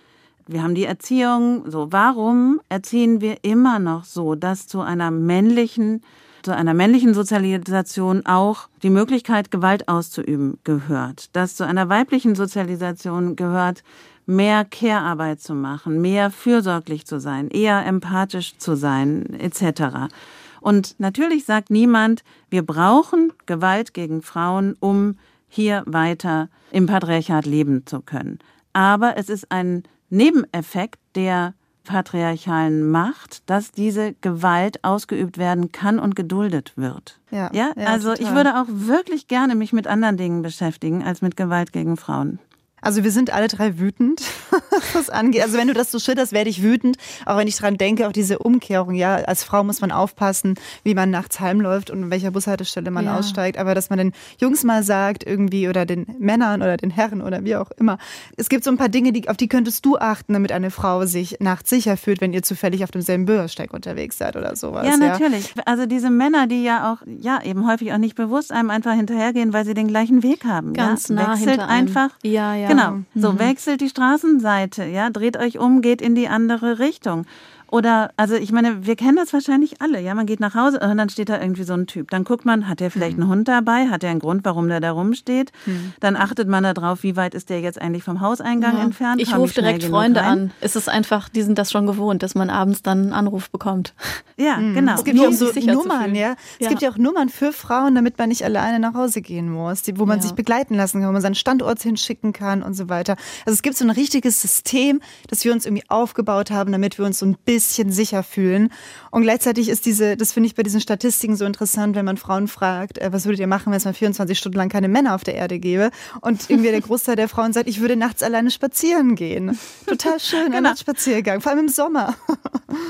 wir 0.47 0.63
haben 0.63 0.75
die 0.75 0.85
Erziehung. 0.85 1.69
So, 1.69 1.91
warum 1.91 2.61
erziehen 2.69 3.21
wir 3.21 3.43
immer 3.43 3.79
noch 3.79 4.03
so, 4.05 4.35
dass 4.35 4.67
zu 4.67 4.81
einer 4.81 5.11
männlichen 5.11 6.01
zu 6.43 6.55
einer 6.55 6.73
männlichen 6.73 7.13
Sozialisation 7.13 8.25
auch 8.25 8.67
die 8.81 8.89
Möglichkeit, 8.89 9.51
Gewalt 9.51 9.87
auszuüben 9.87 10.57
gehört, 10.63 11.35
dass 11.35 11.55
zu 11.55 11.65
einer 11.65 11.87
weiblichen 11.87 12.33
Sozialisation 12.33 13.35
gehört, 13.35 13.83
mehr 14.25 14.65
Care-Arbeit 14.65 15.41
zu 15.41 15.53
machen, 15.53 16.01
mehr 16.01 16.31
fürsorglich 16.31 17.05
zu 17.05 17.19
sein, 17.19 17.49
eher 17.49 17.85
empathisch 17.85 18.57
zu 18.57 18.75
sein, 18.75 19.25
etc. 19.39 20.13
Und 20.61 20.99
natürlich 20.99 21.45
sagt 21.45 21.69
niemand, 21.69 22.23
wir 22.49 22.65
brauchen 22.65 23.33
Gewalt 23.45 23.93
gegen 23.93 24.21
Frauen, 24.21 24.75
um 24.79 25.17
hier 25.47 25.83
weiter 25.85 26.49
im 26.71 26.85
Patriarchat 26.85 27.45
leben 27.45 27.85
zu 27.85 28.01
können. 28.01 28.39
Aber 28.73 29.17
es 29.17 29.27
ist 29.29 29.51
ein 29.51 29.83
Nebeneffekt 30.09 30.99
der 31.15 31.53
patriarchalen 31.83 32.89
Macht, 32.89 33.49
dass 33.49 33.71
diese 33.71 34.13
Gewalt 34.21 34.83
ausgeübt 34.83 35.37
werden 35.37 35.71
kann 35.71 35.99
und 35.99 36.15
geduldet 36.15 36.73
wird. 36.75 37.19
Ja, 37.31 37.49
ja? 37.53 37.71
ja 37.75 37.87
also 37.87 38.11
total. 38.11 38.25
ich 38.25 38.35
würde 38.35 38.61
auch 38.61 38.67
wirklich 38.67 39.27
gerne 39.27 39.55
mich 39.55 39.73
mit 39.73 39.87
anderen 39.87 40.17
Dingen 40.17 40.41
beschäftigen 40.41 41.03
als 41.03 41.21
mit 41.21 41.35
Gewalt 41.35 41.73
gegen 41.73 41.97
Frauen. 41.97 42.39
Also 42.81 43.03
wir 43.03 43.11
sind 43.11 43.31
alle 43.31 43.47
drei 43.47 43.77
wütend, 43.77 44.21
was 44.71 44.93
das 44.93 45.09
angeht. 45.09 45.43
Also 45.43 45.57
wenn 45.57 45.67
du 45.67 45.73
das 45.73 45.91
so 45.91 45.99
schilderst, 45.99 46.33
werde 46.33 46.49
ich 46.49 46.63
wütend. 46.63 46.97
Auch 47.25 47.37
wenn 47.37 47.47
ich 47.47 47.55
dran 47.55 47.77
denke, 47.77 48.07
auch 48.07 48.11
diese 48.11 48.39
Umkehrung, 48.39 48.95
ja, 48.95 49.15
als 49.15 49.43
Frau 49.43 49.63
muss 49.63 49.81
man 49.81 49.91
aufpassen, 49.91 50.55
wie 50.83 50.95
man 50.95 51.11
nachts 51.11 51.39
heimläuft 51.39 51.91
und 51.91 52.03
in 52.03 52.09
welcher 52.09 52.31
Bushaltestelle 52.31 52.89
man 52.89 53.05
ja. 53.05 53.17
aussteigt. 53.17 53.59
Aber 53.59 53.75
dass 53.75 53.91
man 53.91 53.99
den 53.99 54.13
Jungs 54.39 54.63
mal 54.63 54.81
sagt 54.81 55.23
irgendwie 55.23 55.69
oder 55.69 55.85
den 55.85 56.07
Männern 56.17 56.63
oder 56.63 56.75
den 56.77 56.89
Herren 56.89 57.21
oder 57.21 57.43
wie 57.43 57.55
auch 57.55 57.69
immer. 57.77 57.99
Es 58.35 58.49
gibt 58.49 58.63
so 58.63 58.71
ein 58.71 58.77
paar 58.77 58.89
Dinge, 58.89 59.13
die, 59.13 59.29
auf 59.29 59.37
die 59.37 59.47
könntest 59.47 59.85
du 59.85 59.97
achten, 59.97 60.33
damit 60.33 60.51
eine 60.51 60.71
Frau 60.71 61.05
sich 61.05 61.37
nachts 61.39 61.69
sicher 61.69 61.97
fühlt, 61.97 62.19
wenn 62.19 62.33
ihr 62.33 62.41
zufällig 62.41 62.83
auf 62.83 62.91
demselben 62.91 63.25
Bürgersteig 63.25 63.73
unterwegs 63.73 64.17
seid 64.17 64.35
oder 64.35 64.55
sowas. 64.55 64.87
Ja, 64.87 64.97
natürlich. 64.97 65.53
Ja. 65.55 65.63
Also 65.65 65.85
diese 65.85 66.09
Männer, 66.09 66.47
die 66.47 66.63
ja 66.63 66.91
auch, 66.91 67.05
ja, 67.05 67.43
eben 67.43 67.67
häufig 67.67 67.93
auch 67.93 67.99
nicht 67.99 68.15
bewusst 68.15 68.51
einem 68.51 68.71
einfach 68.71 68.93
hinterhergehen, 68.93 69.53
weil 69.53 69.65
sie 69.65 69.75
den 69.75 69.87
gleichen 69.87 70.23
Weg 70.23 70.45
haben. 70.45 70.73
Ganz 70.73 71.09
ja? 71.09 71.15
nah 71.15 71.33
Wechselt 71.33 71.49
hinter 71.49 71.67
einem. 71.67 71.87
einfach. 71.87 72.09
Ja, 72.23 72.55
ja. 72.55 72.70
Genau. 72.71 72.99
So, 73.15 73.33
mhm. 73.33 73.39
wechselt 73.39 73.81
die 73.81 73.89
Straßenseite, 73.89 74.85
ja, 74.85 75.09
dreht 75.09 75.37
euch 75.37 75.59
um, 75.59 75.81
geht 75.81 76.01
in 76.01 76.15
die 76.15 76.27
andere 76.27 76.79
Richtung. 76.79 77.25
Oder, 77.71 78.11
also 78.17 78.35
ich 78.35 78.51
meine, 78.51 78.85
wir 78.85 78.97
kennen 78.97 79.15
das 79.15 79.31
wahrscheinlich 79.31 79.81
alle. 79.81 80.01
Ja, 80.01 80.13
man 80.13 80.25
geht 80.25 80.41
nach 80.41 80.55
Hause 80.55 80.79
und 80.81 80.97
dann 80.97 81.07
steht 81.07 81.29
da 81.29 81.39
irgendwie 81.41 81.63
so 81.63 81.71
ein 81.73 81.87
Typ. 81.87 82.11
Dann 82.11 82.25
guckt 82.25 82.43
man, 82.43 82.67
hat 82.67 82.81
der 82.81 82.91
vielleicht 82.91 83.17
einen 83.17 83.29
Hund 83.29 83.47
dabei? 83.47 83.87
Hat 83.87 84.03
der 84.03 84.09
einen 84.11 84.19
Grund, 84.19 84.43
warum 84.43 84.67
der 84.67 84.81
da 84.81 84.91
rumsteht? 84.91 85.53
Dann 86.01 86.17
achtet 86.17 86.49
man 86.49 86.63
darauf, 86.65 87.01
wie 87.03 87.15
weit 87.15 87.33
ist 87.33 87.49
der 87.49 87.61
jetzt 87.61 87.81
eigentlich 87.81 88.03
vom 88.03 88.19
Hauseingang 88.19 88.77
entfernt? 88.77 89.21
Ich 89.21 89.33
rufe 89.35 89.53
direkt 89.53 89.85
Freunde 89.85 90.21
an. 90.21 90.51
Es 90.59 90.75
ist 90.75 90.89
einfach, 90.89 91.29
die 91.29 91.41
sind 91.43 91.57
das 91.57 91.71
schon 91.71 91.87
gewohnt, 91.87 92.23
dass 92.23 92.35
man 92.35 92.49
abends 92.49 92.81
dann 92.83 93.03
einen 93.03 93.13
Anruf 93.13 93.49
bekommt. 93.49 93.93
Ja, 94.35 94.57
genau. 94.57 94.95
Es 94.95 95.05
gibt 95.05 95.17
ja 95.17 95.29
auch 95.29 95.31
so 95.31 95.51
Nummern, 95.61 96.13
ja. 96.13 96.35
Es 96.59 96.65
Ja. 96.65 96.69
gibt 96.69 96.81
ja 96.81 96.91
auch 96.91 96.97
Nummern 96.97 97.29
für 97.29 97.53
Frauen, 97.53 97.95
damit 97.95 98.17
man 98.17 98.27
nicht 98.29 98.43
alleine 98.43 98.79
nach 98.79 98.95
Hause 98.95 99.21
gehen 99.21 99.49
muss, 99.49 99.83
wo 99.95 100.05
man 100.05 100.17
Ja. 100.17 100.23
sich 100.23 100.33
begleiten 100.33 100.75
lassen 100.75 100.99
kann, 100.99 101.07
wo 101.07 101.13
man 101.13 101.21
seinen 101.21 101.35
Standort 101.35 101.81
hinschicken 101.81 102.33
kann 102.33 102.63
und 102.63 102.73
so 102.73 102.89
weiter. 102.89 103.15
Also 103.45 103.53
es 103.55 103.61
gibt 103.61 103.77
so 103.77 103.85
ein 103.85 103.91
richtiges 103.91 104.41
System, 104.41 104.99
das 105.29 105.45
wir 105.45 105.53
uns 105.53 105.65
irgendwie 105.65 105.87
aufgebaut 105.89 106.51
haben, 106.51 106.73
damit 106.73 106.97
wir 106.97 107.05
uns 107.05 107.19
so 107.19 107.25
ein 107.25 107.37
bisschen 107.45 107.60
sicher 107.69 108.23
fühlen. 108.23 108.69
Und 109.09 109.23
gleichzeitig 109.23 109.69
ist 109.69 109.85
diese, 109.85 110.17
das 110.17 110.31
finde 110.31 110.47
ich 110.47 110.55
bei 110.55 110.63
diesen 110.63 110.81
Statistiken 110.81 111.35
so 111.35 111.45
interessant, 111.45 111.95
wenn 111.95 112.05
man 112.05 112.17
Frauen 112.17 112.47
fragt, 112.47 112.97
äh, 112.97 113.11
was 113.11 113.25
würdet 113.25 113.39
ihr 113.39 113.47
machen, 113.47 113.71
wenn 113.71 113.77
es 113.77 113.85
mal 113.85 113.93
24 113.93 114.37
Stunden 114.37 114.57
lang 114.57 114.69
keine 114.69 114.87
Männer 114.87 115.15
auf 115.15 115.23
der 115.23 115.35
Erde 115.35 115.59
gäbe? 115.59 115.91
Und 116.21 116.49
irgendwie 116.49 116.71
der 116.71 116.81
Großteil 116.81 117.15
der 117.15 117.29
Frauen 117.29 117.53
sagt, 117.53 117.67
ich 117.67 117.81
würde 117.81 117.95
nachts 117.95 118.23
alleine 118.23 118.51
spazieren 118.51 119.15
gehen. 119.15 119.57
Total 119.85 120.19
schön, 120.19 120.53
ein 120.53 120.63
Nachtspaziergang, 120.63 121.41
vor 121.41 121.51
allem 121.51 121.61
im 121.61 121.69
Sommer. 121.69 122.15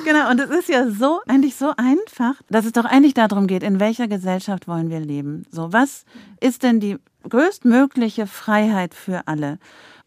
Genau, 0.06 0.30
und 0.30 0.40
es 0.40 0.50
ist 0.50 0.70
ja 0.70 0.90
so, 0.90 1.22
eigentlich 1.28 1.56
so 1.56 1.74
einfach, 1.76 2.36
dass 2.50 2.66
es 2.66 2.72
doch 2.72 2.86
eigentlich 2.86 3.16
darum 3.16 3.48
geht, 3.48 3.64
in 3.64 3.80
welcher 3.80 4.08
Gesellschaft 4.08 4.68
wollen 4.68 4.90
wir 4.90 5.00
leben. 5.00 5.44
So, 5.52 5.74
was 5.74 6.06
ist 6.40 6.64
denn 6.64 6.80
die 6.80 6.98
größtmögliche 7.28 8.28
Freiheit 8.28 8.94
für 8.94 9.28
alle? 9.28 9.58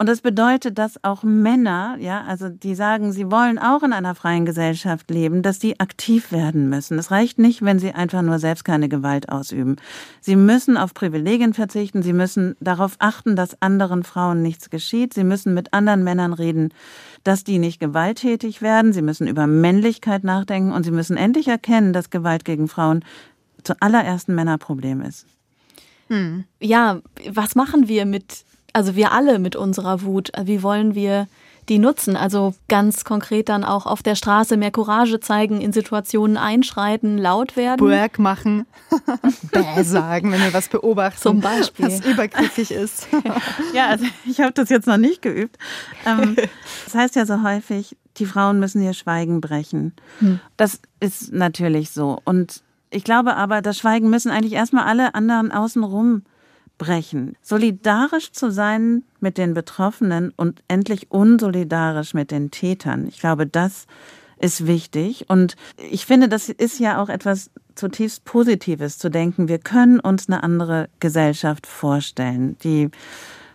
Und 0.05 0.09
das 0.09 0.21
bedeutet, 0.21 0.77
dass 0.77 1.03
auch 1.03 1.23
Männer, 1.23 1.97
ja, 1.99 2.25
also 2.25 2.51
die 2.51 2.75
sagen, 2.75 3.11
sie 3.13 3.31
wollen 3.31 3.59
auch 3.59 3.83
in 3.83 3.95
einer 3.95 4.15
freien 4.15 4.45
Gesellschaft 4.45 5.11
leben, 5.11 5.41
dass 5.41 5.59
die 5.59 5.81
aktiv 5.81 6.31
werden 6.31 6.69
müssen. 6.69 6.99
Es 6.99 7.11
reicht 7.11 7.39
nicht, 7.39 7.63
wenn 7.63 7.79
sie 7.79 7.93
einfach 7.93 8.21
nur 8.21 8.39
selbst 8.39 8.67
keine 8.67 8.91
Gewalt 8.91 9.31
ausüben. 9.31 9.77
Sie 10.21 10.37
müssen 10.37 10.77
auf 10.77 10.93
Privilegien 10.93 11.55
verzichten, 11.55 12.03
sie 12.03 12.13
müssen 12.13 12.55
darauf 12.61 12.97
achten, 12.99 13.35
dass 13.35 13.63
anderen 13.63 14.03
Frauen 14.03 14.43
nichts 14.43 14.69
geschieht, 14.69 15.15
sie 15.15 15.25
müssen 15.25 15.55
mit 15.55 15.73
anderen 15.73 16.05
Männern 16.05 16.35
reden, 16.35 16.75
dass 17.23 17.43
die 17.43 17.59
nicht 17.59 17.81
gewalttätig 17.81 18.61
werden, 18.61 18.93
sie 18.93 19.01
müssen 19.01 19.27
über 19.27 19.47
Männlichkeit 19.47 20.23
nachdenken 20.23 20.73
und 20.73 20.85
sie 20.85 20.91
müssen 20.91 21.17
endlich 21.17 21.49
erkennen, 21.49 21.95
dass 21.95 22.11
Gewalt 22.11 22.45
gegen 22.45 22.69
Frauen 22.69 23.07
zuallererst 23.63 24.29
ein 24.29 24.35
Männerproblem 24.35 25.01
ist. 25.01 25.25
Ja, 26.61 27.01
was 27.31 27.55
machen 27.55 27.89
wir 27.89 28.05
mit, 28.05 28.45
also 28.75 28.97
wir 28.97 29.13
alle 29.13 29.39
mit 29.39 29.57
unserer 29.57 30.03
Wut? 30.03 30.31
Wie 30.43 30.63
wollen 30.63 30.95
wir 30.95 31.29
die 31.69 31.79
nutzen? 31.79 32.17
Also 32.17 32.55
ganz 32.69 33.05
konkret 33.05 33.49
dann 33.49 33.65
auch 33.65 33.87
auf 33.87 34.03
der 34.03 34.17
Straße 34.17 34.57
mehr 34.57 34.73
Courage 34.73 35.21
zeigen, 35.21 35.61
in 35.61 35.73
Situationen 35.73 36.37
einschreiten, 36.37 37.17
laut 37.17 37.57
werden. 37.57 37.89
Work 37.89 38.19
machen, 38.19 38.67
bäh 39.53 39.83
sagen, 39.83 40.33
wenn 40.33 40.43
wir 40.43 40.53
was 40.53 40.69
beobachten, 40.69 41.23
Zum 41.23 41.41
Beispiel. 41.41 41.87
was 41.87 42.05
übergriffig 42.05 42.73
ist. 42.73 43.07
Ja, 43.73 43.89
also 43.89 44.05
ich 44.27 44.41
habe 44.41 44.53
das 44.53 44.69
jetzt 44.69 44.87
noch 44.87 44.99
nicht 44.99 45.23
geübt. 45.23 45.57
Ähm, 46.05 46.37
das 46.85 46.95
heißt 46.95 47.17
ja 47.17 47.25
so 47.25 47.43
häufig, 47.43 47.97
die 48.17 48.27
Frauen 48.27 48.59
müssen 48.59 48.83
ihr 48.83 48.93
Schweigen 48.93 49.41
brechen. 49.41 49.93
Das 50.57 50.81
ist 51.01 51.33
natürlich 51.33 51.91
so. 51.91 52.21
Und 52.25 52.63
ich 52.91 53.05
glaube 53.05 53.37
aber, 53.37 53.63
das 53.63 53.79
Schweigen 53.79 54.11
müssen 54.11 54.31
eigentlich 54.31 54.53
erstmal 54.53 54.85
alle 54.85 55.15
anderen 55.15 55.51
außenrum 55.51 56.23
brechen. 56.79 57.37
Solidarisch 57.43 58.33
zu 58.33 58.51
sein 58.51 59.05
mit 59.21 59.39
den 59.39 59.55
Betroffenen 59.55 60.33
und 60.37 60.63
endlich 60.69 61.11
unsolidarisch 61.11 62.15
mit 62.15 62.31
den 62.31 62.51
Tätern. 62.51 63.07
Ich 63.09 63.21
glaube, 63.21 63.47
das 63.47 63.87
ist 64.39 64.67
wichtig. 64.67 65.27
Und 65.29 65.57
ich 65.77 66.07
finde, 66.07 66.29
das 66.29 66.49
ist 66.49 66.79
ja 66.79 67.01
auch 67.03 67.09
etwas 67.09 67.51
zutiefst 67.75 68.25
Positives 68.25 68.99
zu 68.99 69.11
denken. 69.11 69.49
Wir 69.49 69.59
können 69.59 70.01
uns 70.01 70.29
eine 70.29 70.43
andere 70.43 70.89
Gesellschaft 71.01 71.67
vorstellen. 71.67 72.57
Die 72.63 72.91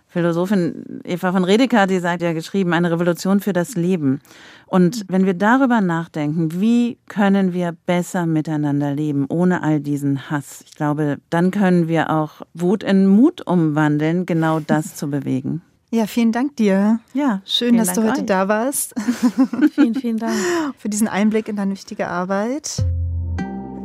Philosophin 0.09 1.01
Eva 1.03 1.31
von 1.31 1.43
Redeker, 1.43 1.85
die 1.85 1.99
sagt 1.99 2.23
ja 2.23 2.33
geschrieben, 2.33 2.73
eine 2.73 2.91
Revolution 2.91 3.39
für 3.39 3.53
das 3.53 3.75
Leben. 3.75 4.21
Und 4.65 5.05
wenn 5.07 5.25
wir 5.25 5.35
darüber 5.35 5.81
nachdenken, 5.81 6.59
wie 6.59 6.97
können 7.07 7.53
wir 7.53 7.75
besser 7.85 8.25
miteinander 8.25 8.93
leben, 8.93 9.27
ohne 9.29 9.61
all 9.61 9.79
diesen 9.79 10.29
Hass, 10.31 10.63
ich 10.65 10.75
glaube, 10.75 11.17
dann 11.29 11.51
können 11.51 11.87
wir 11.87 12.09
auch 12.09 12.41
Wut 12.55 12.83
in 12.83 13.05
Mut 13.07 13.45
umwandeln, 13.45 14.25
genau 14.25 14.59
das 14.59 14.95
zu 14.97 15.09
bewegen. 15.09 15.61
Ja, 15.91 16.05
vielen 16.05 16.31
Dank 16.31 16.55
dir. 16.55 16.99
Ja, 17.13 17.41
Schön, 17.45 17.77
dass 17.77 17.93
Dank 17.93 17.97
du 17.97 18.03
heute 18.11 18.21
euch. 18.21 18.25
da 18.27 18.47
warst, 18.47 18.93
Vielen, 19.73 19.95
vielen 19.95 20.17
Dank. 20.17 20.35
für 20.77 20.89
diesen 20.89 21.07
Einblick 21.07 21.47
in 21.47 21.55
deine 21.55 21.71
wichtige 21.71 22.07
Arbeit. 22.07 22.83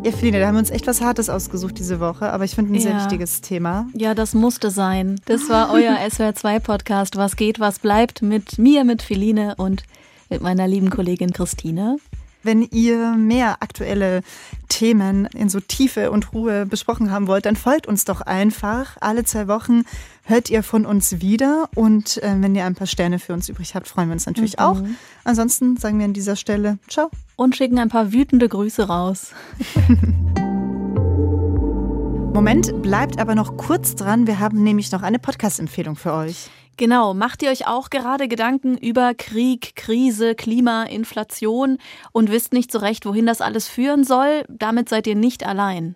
Ja, 0.05 0.13
Feline, 0.13 0.39
da 0.41 0.47
haben 0.49 0.55
wir 0.57 0.59
uns 0.59 0.71
echt 0.71 0.87
was 0.87 1.01
Hartes 1.01 1.31
ausgesucht 1.31 1.79
diese 1.79 1.99
Woche, 1.99 2.31
aber 2.31 2.45
ich 2.45 2.55
finde 2.55 2.75
ein 2.75 2.81
sehr 2.81 2.93
Ja. 2.93 3.01
wichtiges 3.03 3.41
Thema. 3.41 3.87
Ja, 3.95 4.15
das 4.15 4.35
musste 4.35 4.71
sein. 4.71 5.19
Das 5.25 5.49
war 5.49 5.73
euer 5.73 5.97
SWR2-Podcast 6.07 7.17
Was 7.17 7.37
geht, 7.37 7.59
was 7.59 7.79
bleibt 7.79 8.21
mit 8.21 8.59
mir, 8.59 8.85
mit 8.85 9.01
Feline 9.03 9.55
und 9.57 9.83
mit 10.29 10.43
meiner 10.43 10.67
lieben 10.69 10.91
Kollegin 10.91 11.33
Christine. 11.33 11.97
Wenn 12.45 12.63
ihr 12.63 13.17
mehr 13.17 13.63
aktuelle 13.63 14.21
Themen 14.69 15.27
in 15.27 15.49
so 15.49 15.61
Tiefe 15.61 16.11
und 16.11 16.33
Ruhe 16.33 16.67
besprochen 16.67 17.11
haben 17.11 17.27
wollt, 17.27 17.47
dann 17.47 17.57
folgt 17.57 17.87
uns 17.87 18.05
doch 18.05 18.21
einfach. 18.21 18.97
Alle 19.01 19.25
zwei 19.25 19.49
Wochen 19.49 19.85
hört 20.25 20.51
ihr 20.51 20.63
von 20.63 20.85
uns 20.85 21.21
wieder. 21.21 21.69
Und 21.75 22.23
äh, 22.23 22.35
wenn 22.39 22.55
ihr 22.55 22.67
ein 22.67 22.75
paar 22.75 22.87
Sterne 22.87 23.19
für 23.19 23.33
uns 23.33 23.49
übrig 23.49 23.75
habt, 23.75 23.89
freuen 23.89 24.09
wir 24.09 24.13
uns 24.13 24.27
natürlich 24.27 24.59
auch. 24.59 24.81
Ansonsten 25.25 25.77
sagen 25.79 25.99
wir 25.99 26.05
an 26.05 26.13
dieser 26.13 26.37
Stelle 26.37 26.79
Ciao. 26.89 27.11
Und 27.37 27.57
schicken 27.57 27.79
ein 27.79 27.89
paar 27.89 28.13
wütende 28.13 28.49
Grüße 28.49 28.87
raus. 28.87 29.33
Moment, 32.35 32.83
bleibt 32.83 33.19
aber 33.19 33.35
noch 33.35 33.57
kurz 33.57 33.95
dran. 33.95 34.27
Wir 34.27 34.39
haben 34.39 34.63
nämlich 34.63 34.93
noch 34.93 35.03
eine 35.03 35.19
Podcast-Empfehlung 35.19 35.97
für 35.97 36.13
euch. 36.13 36.51
Genau, 36.77 37.15
macht 37.15 37.43
ihr 37.43 37.51
euch 37.51 37.69
auch 37.69 37.89
gerade 37.89 38.27
Gedanken 38.27 38.77
über 38.77 39.15
Krieg, 39.15 39.77
Krise, 39.77 40.35
Klima, 40.35 40.85
Inflation 40.85 41.79
und 42.11 42.33
wisst 42.33 42.53
nicht 42.53 42.73
so 42.73 42.79
recht, 42.79 43.07
wohin 43.07 43.27
das 43.27 43.41
alles 43.41 43.69
führen 43.69 44.03
soll? 44.03 44.45
Damit 44.49 44.89
seid 44.89 45.07
ihr 45.07 45.15
nicht 45.15 45.47
allein. 45.47 45.95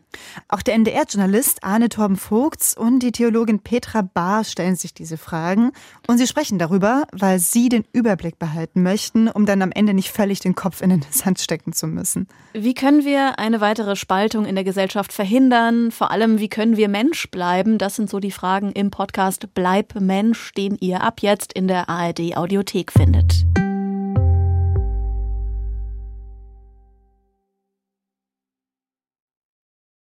Auch 0.48 0.62
der 0.62 0.74
NDR-Journalist 0.74 1.64
Arne 1.64 1.88
Torben 1.88 2.16
Vogts 2.16 2.76
und 2.76 3.00
die 3.00 3.12
Theologin 3.12 3.60
Petra 3.60 4.02
Bahr 4.02 4.44
stellen 4.44 4.76
sich 4.76 4.94
diese 4.94 5.16
Fragen. 5.16 5.72
Und 6.06 6.18
sie 6.18 6.26
sprechen 6.26 6.58
darüber, 6.58 7.06
weil 7.12 7.38
sie 7.38 7.68
den 7.68 7.84
Überblick 7.92 8.38
behalten 8.38 8.82
möchten, 8.82 9.28
um 9.28 9.46
dann 9.46 9.62
am 9.62 9.72
Ende 9.72 9.94
nicht 9.94 10.10
völlig 10.10 10.40
den 10.40 10.54
Kopf 10.54 10.80
in 10.80 10.90
den 10.90 11.04
Sand 11.10 11.40
stecken 11.40 11.72
zu 11.72 11.86
müssen. 11.86 12.28
Wie 12.52 12.74
können 12.74 13.04
wir 13.04 13.38
eine 13.38 13.60
weitere 13.60 13.96
Spaltung 13.96 14.44
in 14.44 14.54
der 14.54 14.64
Gesellschaft 14.64 15.12
verhindern? 15.12 15.90
Vor 15.90 16.10
allem, 16.10 16.38
wie 16.38 16.48
können 16.48 16.76
wir 16.76 16.88
Mensch 16.88 17.30
bleiben? 17.30 17.78
Das 17.78 17.96
sind 17.96 18.08
so 18.08 18.20
die 18.20 18.30
Fragen 18.30 18.72
im 18.72 18.90
Podcast 18.90 19.48
Bleib 19.54 19.94
Mensch, 20.00 20.52
den 20.68 20.78
ihr 20.80 21.02
ab 21.02 21.20
jetzt 21.20 21.52
in 21.52 21.68
der 21.68 21.88
ARD 21.88 22.36
Audiothek 22.36 22.92
findet. 22.92 23.44